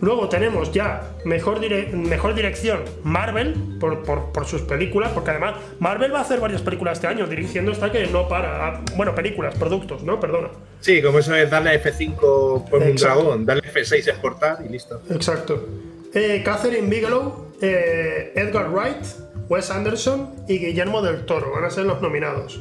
[0.01, 5.55] Luego tenemos ya mejor, dire- mejor dirección Marvel por, por- por sus películas, porque además
[5.79, 8.67] Marvel va a hacer varias películas este año, dirigiendo hasta que no para.
[8.67, 10.19] Ah, Bueno, películas, productos, ¿no?
[10.19, 10.49] Perdona.
[10.79, 15.01] Sí, como eso es darle a F5 por un dragón, darle F6 exportar y listo.
[15.09, 15.67] Exacto.
[16.13, 19.03] Eh, Catherine Bigelow, eh, Edgar Wright,
[19.49, 22.59] Wes Anderson y Guillermo del Toro van a ser los nominados.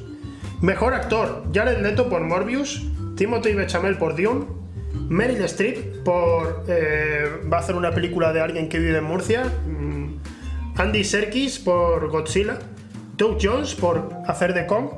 [0.61, 2.83] Mejor actor: Jared Leto por Morbius,
[3.17, 4.47] Timothy Bechamel por Dune,
[4.95, 6.65] Meryl Streep por.
[6.69, 10.17] eh, va a hacer una película de alguien que vive en Murcia, mm,
[10.77, 12.59] Andy Serkis por Godzilla,
[13.17, 14.89] Doug Jones por hacer de Kong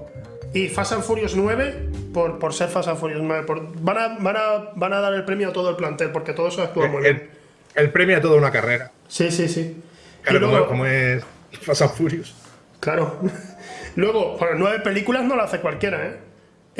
[0.53, 3.45] y Fast and Furious 9 por, por ser Fast and Furious 9.
[3.47, 6.33] Por- van, a, van, a, van a dar el premio a todo el plantel porque
[6.33, 7.31] todos actúan muy bien.
[7.75, 8.91] El, el premio a toda una carrera.
[9.09, 9.77] Sí, sí, sí.
[10.23, 11.25] Claro, Y luego- como, como es
[11.63, 12.35] Fast and Furious.
[12.81, 13.19] Claro.
[13.97, 16.17] Luego, bueno, nueve películas no lo hace cualquiera, ¿eh?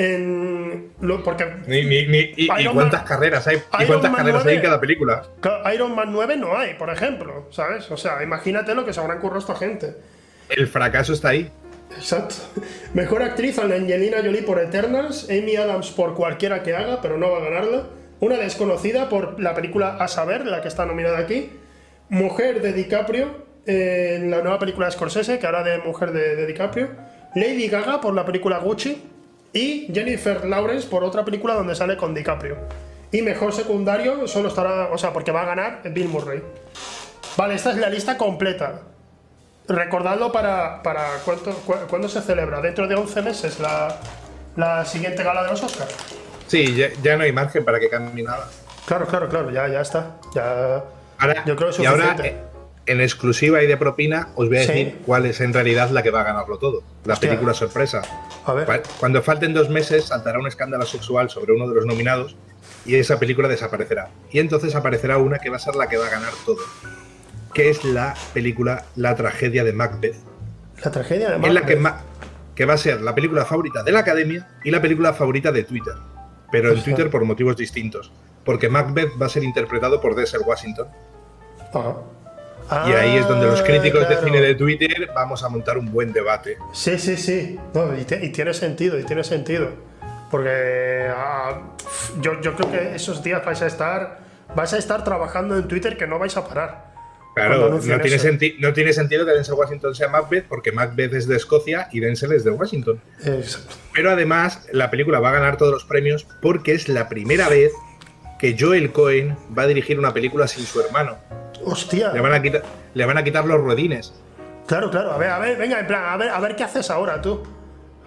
[0.01, 4.41] En, lo- porque Ni, ni- ni- y, cuántas Man- carreras hay, y cuántas Man carreras
[4.41, 4.55] hay 9.
[4.55, 5.23] en cada película.
[5.73, 7.89] Iron Man 9 no hay, por ejemplo, ¿sabes?
[7.91, 9.95] O sea, imagínate lo que se habrán currado esta gente.
[10.49, 11.51] El fracaso está ahí.
[11.95, 12.35] Exacto.
[12.93, 17.37] Mejor actriz Angelina Jolie por Eternals, Amy Adams por cualquiera que haga, pero no va
[17.37, 17.83] a ganarla.
[18.21, 21.51] Una desconocida por la película A Saber, la que está nominada aquí.
[22.09, 26.35] Mujer de DiCaprio eh, en la nueva película de Scorsese, que hará de mujer de,
[26.35, 26.89] de DiCaprio.
[27.35, 29.07] Lady Gaga por la película Gucci.
[29.53, 32.57] Y Jennifer Lawrence por otra película donde sale con DiCaprio.
[33.11, 36.41] Y mejor secundario solo estará, o sea, porque va a ganar Bill Murray.
[37.35, 38.81] Vale, esta es la lista completa.
[39.67, 42.61] Recordadlo para, para cuánto, cu- cuándo se celebra.
[42.61, 43.97] Dentro de 11 meses la,
[44.55, 45.93] la siguiente gala de los Oscars.
[46.47, 48.47] Sí, ya, ya no hay margen para que cambie nada.
[48.85, 50.17] Claro, claro, claro, ya, ya está.
[50.33, 50.83] Ya,
[51.19, 52.29] Ahora, yo creo que es y ahora, suficiente.
[52.39, 52.43] eh,
[52.91, 54.67] en exclusiva y de propina, os voy a Sí.
[54.67, 56.83] decir cuál es en realidad la que va a ganarlo todo.
[57.05, 57.29] La Hostia.
[57.29, 58.01] película sorpresa.
[58.45, 58.65] A ver.
[58.65, 62.35] Cu- Cuando falten dos meses, saltará un escándalo sexual sobre uno de los nominados
[62.85, 64.09] y esa película desaparecerá.
[64.31, 66.59] Y entonces aparecerá una que va a ser la que va a ganar todo.
[67.53, 70.15] Que es la película La tragedia de Macbeth.
[70.83, 71.79] La tragedia de En la que, Macbeth.
[71.79, 72.01] ma-
[72.55, 75.63] que va a ser la película favorita de la academia y la película favorita de
[75.63, 75.93] Twitter.
[76.51, 76.83] Pero en.
[76.83, 78.11] Twitter por motivos distintos.
[78.43, 80.87] Porque Macbeth va a ser interpretado por Denzel Washington.
[81.73, 81.95] Ajá.
[82.87, 84.15] Y ahí es donde los Ah, críticos claro.
[84.21, 86.57] de cine de Twitter vamos a montar un buen debate.
[86.73, 87.59] Sí, sí, sí.
[87.73, 89.69] No, y, te- y tiene sentido, y tiene sentido.
[90.29, 91.61] Porque ah,
[92.21, 94.19] yo, yo creo que esos días vais a estar
[94.55, 96.91] vais a estar trabajando en Twitter que no vais a parar.
[97.35, 97.97] Claro, tiene,
[98.59, 102.33] no tiene sentido que Denzel Washington sea Macbeth porque Macbeth es de Escocia y Denzel
[102.33, 103.01] es de Washington.
[103.25, 103.75] Exacto.
[103.93, 107.71] Pero además la película va a ganar todos los premios porque es la primera vez
[108.37, 111.17] que Joel Cohen va a dirigir una película sin su hermano.
[111.65, 112.11] Hostia.
[112.13, 112.63] Le van a quitar,
[112.93, 114.13] le van a quitar los ruedines.
[114.67, 115.11] Claro, claro.
[115.11, 117.41] A ver, a ver, venga, en plan, a ver, a ver qué haces ahora tú.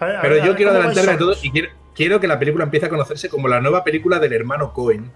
[0.01, 2.27] A ver, a Pero ver, yo ver quiero adelantarme a todo y quiero, quiero que
[2.27, 5.11] la película empiece a conocerse como la nueva película del hermano Cohen.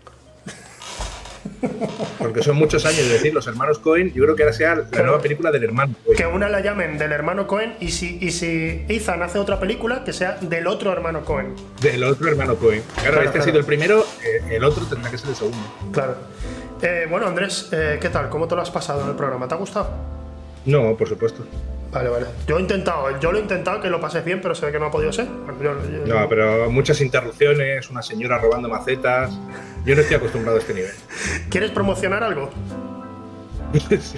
[2.18, 5.02] Porque son muchos años de decir los hermanos Cohen, yo creo que ahora sea la
[5.02, 6.16] nueva película del hermano Cohen.
[6.16, 10.04] Que una la llamen del hermano Cohen y si, y si Ethan hace otra película,
[10.04, 11.54] que sea del otro hermano Cohen.
[11.80, 12.82] Del otro hermano Cohen.
[12.94, 13.40] Claro, Claro, este claro.
[13.42, 15.58] ha sido el primero, eh, el otro tendrá que ser el segundo.
[15.92, 16.16] Claro.
[16.82, 18.28] Eh, bueno, Andrés, eh, ¿qué tal?
[18.28, 19.48] ¿Cómo te lo has pasado en el programa?
[19.48, 19.88] ¿Te ha gustado?
[20.64, 21.44] No, por supuesto.
[21.90, 22.26] Vale, vale.
[22.46, 24.78] Yo he intentado, yo lo he intentado que lo pases bien, pero se ve que
[24.78, 25.26] no ha podido ser.
[25.26, 29.32] Bueno, yo- yo- No, pero muchas interrupciones, una señora robando macetas.
[29.86, 30.92] Yo no estoy acostumbrado a este nivel.
[31.50, 32.50] ¿Quieres promocionar algo?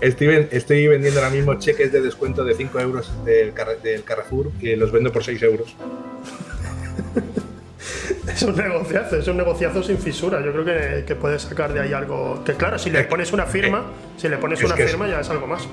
[0.00, 4.92] Estoy, estoy vendiendo ahora mismo cheques de descuento de 5 euros del Carrefour que los
[4.92, 5.74] vendo por 6 euros.
[8.32, 10.40] Es un negociazo, es un negociazo sin fisura.
[10.44, 12.42] Yo creo que, que puedes sacar de ahí algo.
[12.44, 13.84] Que claro, si le pones una firma,
[14.16, 15.66] si le pones es una es- firma ya es algo más.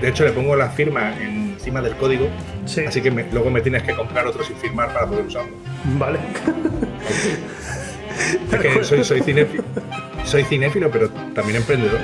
[0.00, 2.28] De hecho, le pongo la firma encima del código,
[2.64, 2.84] Sí.
[2.86, 5.52] así que me- luego me tienes que comprar otro sin firmar para poder usarlo.
[5.98, 6.18] Vale.
[8.52, 9.62] Es que soy, soy cinéfilo,
[10.24, 12.00] soy cinéfilo, pero también emprendedor.